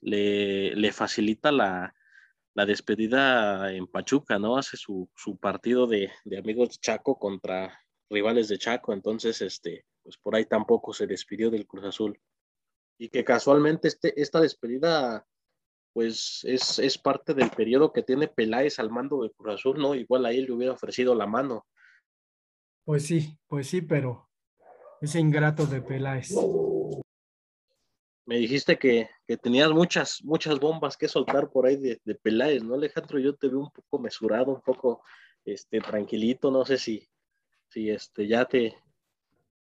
Le, 0.00 0.76
le 0.76 0.92
facilita 0.92 1.50
la, 1.50 1.96
la, 2.54 2.66
despedida 2.66 3.72
en 3.72 3.86
Pachuca, 3.86 4.38
¿no? 4.38 4.56
Hace 4.56 4.76
su, 4.76 5.08
su 5.14 5.38
partido 5.38 5.86
de, 5.86 6.10
de, 6.24 6.38
amigos 6.38 6.70
de 6.70 6.76
Chaco 6.80 7.18
contra 7.18 7.78
rivales 8.10 8.48
de 8.48 8.58
Chaco. 8.58 8.92
Entonces, 8.92 9.40
este, 9.42 9.84
pues 10.02 10.16
por 10.18 10.34
ahí 10.34 10.46
tampoco 10.46 10.92
se 10.92 11.06
despidió 11.06 11.50
del 11.50 11.66
Cruz 11.66 11.84
Azul 11.84 12.20
y 12.98 13.08
que 13.08 13.24
casualmente 13.24 13.88
este, 13.88 14.20
esta 14.20 14.40
despedida 14.40 15.26
pues 15.92 16.44
es, 16.44 16.78
es, 16.78 16.98
parte 16.98 17.34
del 17.34 17.50
periodo 17.50 17.92
que 17.92 18.02
tiene 18.02 18.28
Peláez 18.28 18.78
al 18.78 18.90
mando 18.90 19.22
de 19.22 19.30
Cruz 19.30 19.54
Azul, 19.54 19.78
¿no? 19.78 19.94
Igual 19.94 20.26
a 20.26 20.30
él 20.30 20.44
le 20.44 20.52
hubiera 20.52 20.74
ofrecido 20.74 21.14
la 21.14 21.26
mano. 21.26 21.66
Pues 22.84 23.06
sí, 23.06 23.38
pues 23.48 23.68
sí, 23.68 23.82
pero 23.82 24.28
ese 25.00 25.18
ingrato 25.18 25.66
de 25.66 25.80
Peláez. 25.80 26.32
Me 28.26 28.36
dijiste 28.36 28.78
que, 28.78 29.08
que, 29.26 29.36
tenías 29.36 29.70
muchas, 29.70 30.22
muchas 30.22 30.60
bombas 30.60 30.96
que 30.96 31.08
soltar 31.08 31.50
por 31.50 31.66
ahí 31.66 31.76
de, 31.76 32.00
de, 32.04 32.14
Peláez, 32.14 32.62
¿no, 32.62 32.74
Alejandro? 32.74 33.18
Yo 33.18 33.34
te 33.34 33.48
veo 33.48 33.60
un 33.60 33.70
poco 33.70 33.98
mesurado, 33.98 34.52
un 34.52 34.60
poco 34.60 35.02
este, 35.44 35.80
tranquilito, 35.80 36.50
no 36.50 36.64
sé 36.64 36.78
si, 36.78 37.08
si 37.68 37.90
este, 37.90 38.28
ya 38.28 38.44
te, 38.44 38.74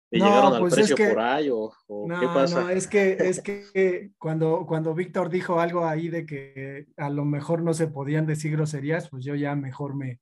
llegaron 0.09 0.53
al 0.53 0.59
pues 0.61 0.75
precio 0.75 0.95
por 0.95 1.19
ahí 1.19 1.49
o, 1.49 1.71
no, 2.07 2.19
qué 2.19 2.27
pasa? 2.27 2.61
No, 2.61 2.69
es 2.69 2.87
que, 2.87 3.13
es 3.19 3.41
que 3.41 4.11
cuando, 4.17 4.65
cuando 4.67 4.93
Víctor 4.93 5.29
dijo 5.29 5.59
algo 5.59 5.85
ahí 5.85 6.09
de 6.09 6.25
que 6.25 6.87
a 6.97 7.09
lo 7.09 7.25
mejor 7.25 7.61
no 7.61 7.73
se 7.73 7.87
podían 7.87 8.25
decir 8.25 8.53
groserías, 8.53 9.09
pues 9.09 9.23
yo 9.23 9.35
ya 9.35 9.55
mejor 9.55 9.95
me, 9.95 10.21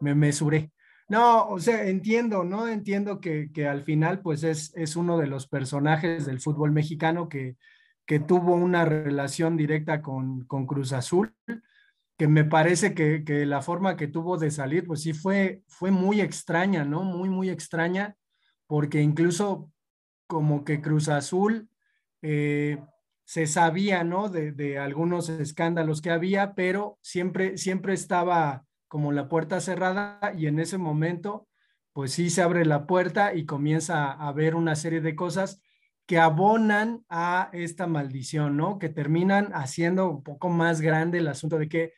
me 0.00 0.14
mesuré. 0.14 0.72
No, 1.08 1.48
o 1.48 1.58
sea, 1.58 1.86
entiendo, 1.86 2.44
¿no? 2.44 2.66
Entiendo 2.66 3.20
que, 3.20 3.50
que 3.52 3.68
al 3.68 3.84
final, 3.84 4.20
pues 4.20 4.42
es, 4.42 4.72
es 4.74 4.96
uno 4.96 5.18
de 5.18 5.26
los 5.26 5.46
personajes 5.46 6.24
del 6.26 6.40
fútbol 6.40 6.72
mexicano 6.72 7.28
que, 7.28 7.56
que 8.06 8.20
tuvo 8.20 8.54
una 8.54 8.84
relación 8.84 9.56
directa 9.56 10.00
con, 10.02 10.44
con 10.46 10.66
Cruz 10.66 10.92
Azul, 10.92 11.34
que 12.16 12.28
me 12.28 12.44
parece 12.44 12.94
que, 12.94 13.24
que, 13.24 13.44
la 13.44 13.60
forma 13.60 13.96
que 13.96 14.08
tuvo 14.08 14.38
de 14.38 14.50
salir, 14.50 14.86
pues 14.86 15.02
sí 15.02 15.12
fue, 15.12 15.62
fue 15.66 15.90
muy 15.90 16.20
extraña, 16.20 16.84
¿no? 16.84 17.02
Muy, 17.02 17.28
muy 17.28 17.50
extraña 17.50 18.16
porque 18.66 19.00
incluso 19.00 19.70
como 20.26 20.64
que 20.64 20.80
Cruz 20.80 21.08
Azul 21.08 21.68
eh, 22.22 22.78
se 23.24 23.46
sabía, 23.46 24.04
¿no? 24.04 24.28
De, 24.28 24.78
algunos 24.78 25.28
escándalos 25.28 26.00
que 26.00 26.10
había, 26.10 26.54
pero 26.54 26.98
siempre, 27.02 27.58
siempre 27.58 27.94
estaba 27.94 28.64
como 28.94 29.10
la 29.10 29.28
puerta 29.28 29.58
cerrada 29.58 30.20
y 30.38 30.46
en 30.46 30.60
ese 30.60 30.78
momento, 30.78 31.48
pues 31.92 32.12
sí 32.12 32.30
se 32.30 32.42
abre 32.42 32.64
la 32.64 32.86
puerta 32.86 33.34
y 33.34 33.44
comienza 33.44 34.12
a 34.12 34.28
haber 34.28 34.54
una 34.54 34.76
serie 34.76 35.00
de 35.00 35.16
cosas 35.16 35.60
que 36.06 36.20
abonan 36.20 37.04
a 37.08 37.50
esta 37.52 37.88
maldición, 37.88 38.56
¿no? 38.56 38.78
Que 38.78 38.90
terminan 38.90 39.50
haciendo 39.52 40.08
un 40.08 40.22
poco 40.22 40.48
más 40.48 40.80
grande 40.80 41.18
el 41.18 41.26
asunto 41.26 41.58
de 41.58 41.68
que, 41.68 41.92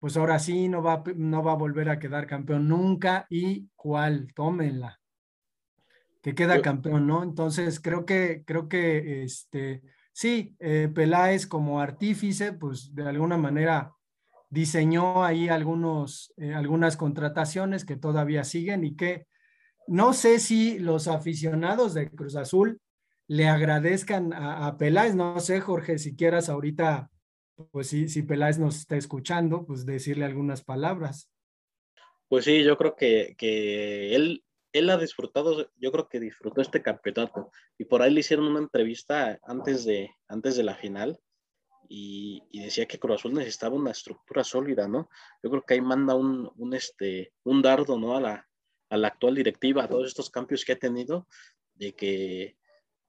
pues 0.00 0.16
ahora 0.16 0.40
sí, 0.40 0.66
no 0.68 0.82
va, 0.82 1.04
no 1.14 1.44
va 1.44 1.52
a 1.52 1.54
volver 1.54 1.88
a 1.88 2.00
quedar 2.00 2.26
campeón 2.26 2.66
nunca 2.66 3.28
y 3.30 3.68
cuál, 3.76 4.32
tómenla 4.34 4.98
que 6.20 6.34
queda 6.34 6.60
campeón, 6.62 7.06
¿no? 7.06 7.22
Entonces, 7.22 7.78
creo 7.78 8.04
que, 8.04 8.42
creo 8.44 8.68
que, 8.68 9.22
este, 9.22 9.82
sí, 10.12 10.56
eh, 10.58 10.90
Peláez 10.92 11.46
como 11.46 11.80
artífice, 11.80 12.52
pues 12.54 12.92
de 12.92 13.08
alguna 13.08 13.36
manera 13.36 13.94
diseñó 14.50 15.24
ahí 15.24 15.48
algunos, 15.48 16.32
eh, 16.36 16.52
algunas 16.52 16.96
contrataciones 16.96 17.84
que 17.84 17.96
todavía 17.96 18.44
siguen 18.44 18.84
y 18.84 18.96
que 18.96 19.26
no 19.86 20.12
sé 20.12 20.38
si 20.38 20.78
los 20.78 21.08
aficionados 21.08 21.94
de 21.94 22.10
Cruz 22.10 22.36
Azul 22.36 22.80
le 23.26 23.48
agradezcan 23.48 24.32
a, 24.32 24.76
Peláez, 24.76 25.14
no 25.14 25.38
sé, 25.40 25.60
Jorge, 25.60 25.98
si 25.98 26.16
quieras 26.16 26.48
ahorita, 26.48 27.10
pues 27.70 27.88
sí, 27.88 28.08
si 28.08 28.22
Peláez 28.22 28.58
nos 28.58 28.76
está 28.76 28.96
escuchando, 28.96 29.64
pues 29.64 29.86
decirle 29.86 30.24
algunas 30.24 30.62
palabras. 30.62 31.30
Pues 32.28 32.44
sí, 32.44 32.62
yo 32.64 32.76
creo 32.76 32.96
que, 32.96 33.34
que 33.38 34.14
él 34.14 34.44
él 34.72 34.90
ha 34.90 34.98
disfrutado, 34.98 35.70
yo 35.76 35.92
creo 35.92 36.08
que 36.08 36.20
disfrutó 36.20 36.60
este 36.60 36.82
campeonato. 36.82 37.50
Y 37.78 37.84
por 37.84 38.02
ahí 38.02 38.12
le 38.12 38.20
hicieron 38.20 38.46
una 38.46 38.60
entrevista 38.60 39.38
antes 39.42 39.84
de, 39.84 40.10
antes 40.28 40.56
de 40.56 40.62
la 40.62 40.76
final 40.76 41.18
y, 41.92 42.42
decía 42.52 42.86
que 42.86 43.00
Cruz 43.00 43.16
Azul 43.16 43.34
necesitaba 43.34 43.74
una 43.74 43.90
estructura 43.90 44.44
sólida, 44.44 44.86
¿no? 44.86 45.10
Yo 45.42 45.50
creo 45.50 45.62
que 45.62 45.74
ahí 45.74 45.80
manda 45.80 46.14
un, 46.14 46.50
un, 46.56 46.74
este, 46.74 47.32
un 47.42 47.62
dardo, 47.62 47.98
¿no? 47.98 48.16
A 48.16 48.20
la, 48.20 48.48
a 48.90 48.96
la 48.96 49.08
actual 49.08 49.34
directiva, 49.34 49.84
a 49.84 49.88
todos 49.88 50.06
estos 50.06 50.30
cambios 50.30 50.64
que 50.64 50.72
ha 50.72 50.78
tenido, 50.78 51.26
de 51.74 51.94
que, 51.94 52.56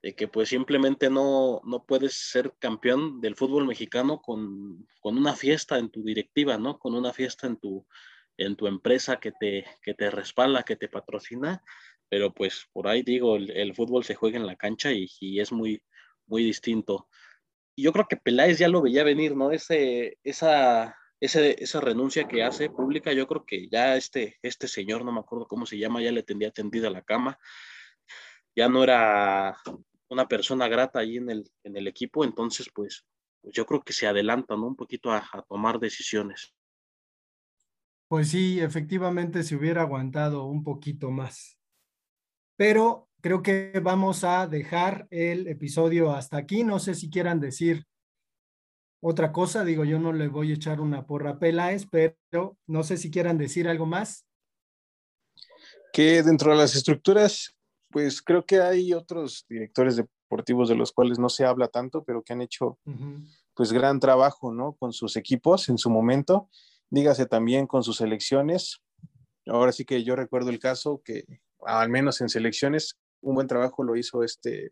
de 0.02 0.16
que 0.16 0.28
pues 0.28 0.50
simplemente 0.50 1.12
no, 1.12 1.62
no 1.64 1.86
puedes 1.86 2.14
ser 2.32 2.56
campeón 2.58 3.22
del 3.22 3.36
fútbol 3.36 3.68
mexicano 3.68 4.20
con, 4.20 4.88
con 5.00 5.16
una 5.16 5.36
fiesta 5.36 5.78
en 5.78 5.92
tu 5.92 6.04
directiva, 6.04 6.58
¿no? 6.58 6.80
Con 6.80 6.96
una 6.96 7.14
fiesta 7.14 7.46
en 7.46 7.58
tu, 7.58 7.86
en 8.38 8.56
tu 8.56 8.66
empresa 8.66 9.20
que 9.20 9.32
te, 9.32 9.66
que 9.84 9.94
te 9.94 10.10
respalda, 10.10 10.64
que 10.64 10.76
te 10.76 10.88
patrocina, 10.88 11.64
pero 12.10 12.34
pues 12.34 12.68
por 12.74 12.88
ahí 12.88 13.04
digo, 13.04 13.36
el, 13.36 13.76
fútbol 13.76 14.04
se 14.04 14.16
juega 14.16 14.38
en 14.38 14.48
la 14.48 14.56
cancha 14.56 14.92
y, 14.92 15.40
es 15.40 15.52
muy, 15.52 15.84
muy 16.26 16.44
distinto. 16.44 17.08
Yo 17.82 17.92
creo 17.94 18.08
que 18.08 18.18
Peláez 18.18 18.60
ya 18.60 18.68
lo 18.68 18.82
veía 18.82 19.04
venir, 19.04 19.36
¿no? 19.36 19.52
Ese, 19.52 20.18
esa, 20.24 20.96
esa 21.20 21.82
renuncia 21.82 22.28
que 22.28 22.44
hace 22.44 22.70
pública, 22.70 23.14
yo 23.14 23.28
creo 23.28 23.46
que 23.46 23.70
ya 23.70 23.96
este, 23.96 24.38
este 24.42 24.68
señor, 24.68 25.06
no 25.06 25.12
me 25.12 25.20
acuerdo 25.20 25.48
cómo 25.48 25.66
se 25.66 25.78
llama, 25.78 26.02
ya 26.02 26.12
le 26.12 26.24
tendía 26.24 26.52
tendida 26.52 26.90
la 26.90 27.04
cama, 27.04 27.38
ya 28.56 28.68
no 28.68 28.84
era 28.84 29.58
una 30.10 30.28
persona 30.28 30.68
grata 30.68 31.00
ahí 31.00 31.18
en 31.18 31.30
el, 31.30 31.52
en 31.64 31.78
el 31.78 31.88
equipo, 31.88 32.24
entonces 32.26 32.70
pues, 32.74 33.06
pues 33.42 33.54
yo 33.54 33.66
creo 33.66 33.82
que 33.82 33.94
se 33.94 34.08
adelanta 34.08 34.56
¿no? 34.56 34.68
un 34.68 34.76
poquito 34.76 35.12
a 35.12 35.46
tomar 35.48 35.80
decisiones. 35.80 36.54
Pues 38.08 38.30
sí, 38.30 38.60
efectivamente 38.60 39.42
se 39.44 39.56
hubiera 39.56 39.84
aguantado 39.84 40.44
un 40.44 40.64
poquito 40.66 41.12
más. 41.12 41.58
Pero 42.58 43.11
creo 43.22 43.42
que 43.42 43.80
vamos 43.82 44.24
a 44.24 44.48
dejar 44.48 45.08
el 45.10 45.48
episodio 45.48 46.12
hasta 46.12 46.38
aquí. 46.38 46.64
No 46.64 46.80
sé 46.80 46.96
si 46.96 47.10
quieran 47.10 47.40
decir 47.40 47.86
otra 49.02 49.32
cosa. 49.32 49.64
Digo, 49.64 49.86
yo 49.86 50.00
no 50.00 50.14
le 50.14 50.28
voy 50.28 50.52
a 50.52 50.56
echar 50.56 50.82
una 50.82 51.06
porra 51.06 51.32
a 51.32 51.40
Peláez, 51.40 51.88
pero 51.90 52.58
no 52.68 52.84
sé 52.84 52.98
si 52.98 53.10
quieran 53.12 53.38
decir 53.38 53.68
algo 53.68 53.86
más. 53.86 54.26
Que 55.94 56.24
dentro 56.24 56.52
de 56.52 56.58
las 56.58 56.76
estructuras, 56.76 57.56
pues 57.90 58.22
creo 58.22 58.46
que 58.46 58.62
hay 58.62 58.94
otros 58.94 59.46
directores 59.50 59.98
deportivos 59.98 60.70
de 60.70 60.76
los 60.76 60.92
cuales 60.92 61.20
no 61.20 61.30
se 61.30 61.46
habla 61.46 61.68
tanto, 61.68 62.04
pero 62.04 62.24
que 62.24 62.34
han 62.34 62.42
hecho 62.42 62.80
pues 63.54 63.72
gran 63.74 64.00
trabajo, 64.00 64.54
¿no? 64.54 64.74
Con 64.74 64.94
sus 64.94 65.16
equipos 65.18 65.70
en 65.70 65.78
su 65.78 65.90
momento 65.90 66.50
dígase 66.92 67.26
también 67.26 67.66
con 67.66 67.84
sus 67.84 67.98
selecciones. 67.98 68.82
Ahora 69.48 69.72
sí 69.72 69.86
que 69.86 70.04
yo 70.04 70.16
recuerdo 70.16 70.52
el 70.52 70.60
caso 70.60 71.02
que, 71.04 71.24
al 71.66 71.90
menos 71.90 72.22
en 72.22 72.30
selecciones, 72.30 73.00
un 73.22 73.36
buen 73.36 73.48
trabajo 73.48 73.84
lo 73.84 73.96
hizo 73.96 74.24
este, 74.24 74.72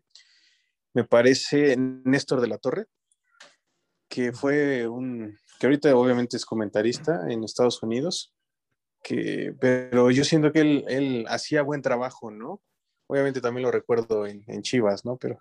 me 0.92 1.04
parece, 1.04 1.76
Néstor 1.76 2.40
de 2.40 2.48
la 2.48 2.58
Torre, 2.58 2.86
que 4.08 4.32
fue 4.32 4.88
un, 4.88 5.38
que 5.58 5.66
ahorita 5.66 5.94
obviamente 5.96 6.36
es 6.36 6.44
comentarista 6.44 7.30
en 7.30 7.44
Estados 7.44 7.82
Unidos, 7.82 8.34
que, 9.02 9.54
pero 9.60 10.10
yo 10.10 10.24
siento 10.24 10.52
que 10.52 10.60
él, 10.60 10.84
él 10.88 11.26
hacía 11.28 11.62
buen 11.62 11.82
trabajo, 11.82 12.30
¿no? 12.30 12.60
Obviamente 13.06 13.40
también 13.40 13.64
lo 13.64 13.70
recuerdo 13.70 14.26
en, 14.26 14.44
en 14.46 14.62
Chivas, 14.62 15.04
¿no? 15.04 15.16
Pero, 15.16 15.38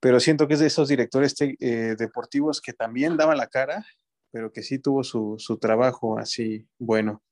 pero 0.00 0.20
siento 0.20 0.46
que 0.46 0.54
es 0.54 0.60
de 0.60 0.66
esos 0.66 0.88
directores 0.88 1.34
eh, 1.40 1.96
deportivos 1.98 2.60
que 2.60 2.72
también 2.72 3.16
daban 3.16 3.38
la 3.38 3.48
cara 3.48 3.84
pero 4.32 4.50
que 4.50 4.62
sí 4.62 4.78
tuvo 4.78 5.04
su, 5.04 5.36
trabajo 5.60 6.18
así 6.18 6.66
bueno. 6.78 7.22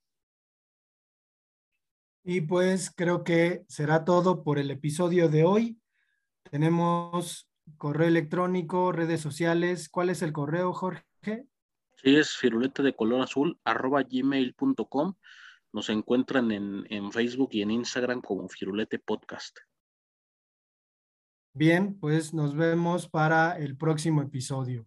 Y 2.22 2.42
pues 2.42 2.90
creo 2.90 3.24
que 3.24 3.64
será 3.68 4.04
todo 4.04 4.42
por 4.42 4.59
el 4.59 4.70
episodio 4.70 5.28
de 5.28 5.44
hoy. 5.44 5.80
Tenemos 6.50 7.48
correo 7.76 8.09
electrónico, 8.09 8.92
redes 8.92 9.20
sociales. 9.20 9.88
¿Cuál 9.88 10.11
es 10.11 10.22
el 10.22 10.33
correo, 10.33 10.72
Jorge? 10.72 11.04
Sí, 11.22 12.16
es 12.16 12.37
firulete 12.37 12.83
de 12.83 12.94
color 12.94 13.22
azul, 13.22 13.59
arroba 13.64 14.02
gmail.com. 14.02 15.14
Nos 15.72 15.88
encuentran 15.88 16.50
en, 16.50 16.87
en 16.90 17.12
Facebook 17.12 17.50
y 17.52 17.62
en 17.62 17.70
Instagram 17.70 18.20
como 18.20 18.48
Firulete 18.48 18.98
Podcast. 18.98 19.59
Bien, 21.52 21.98
pues 21.98 22.33
nos 22.33 22.54
vemos 22.54 23.09
para 23.09 23.59
el 23.59 23.76
próximo 23.76 24.22
episodio. 24.22 24.87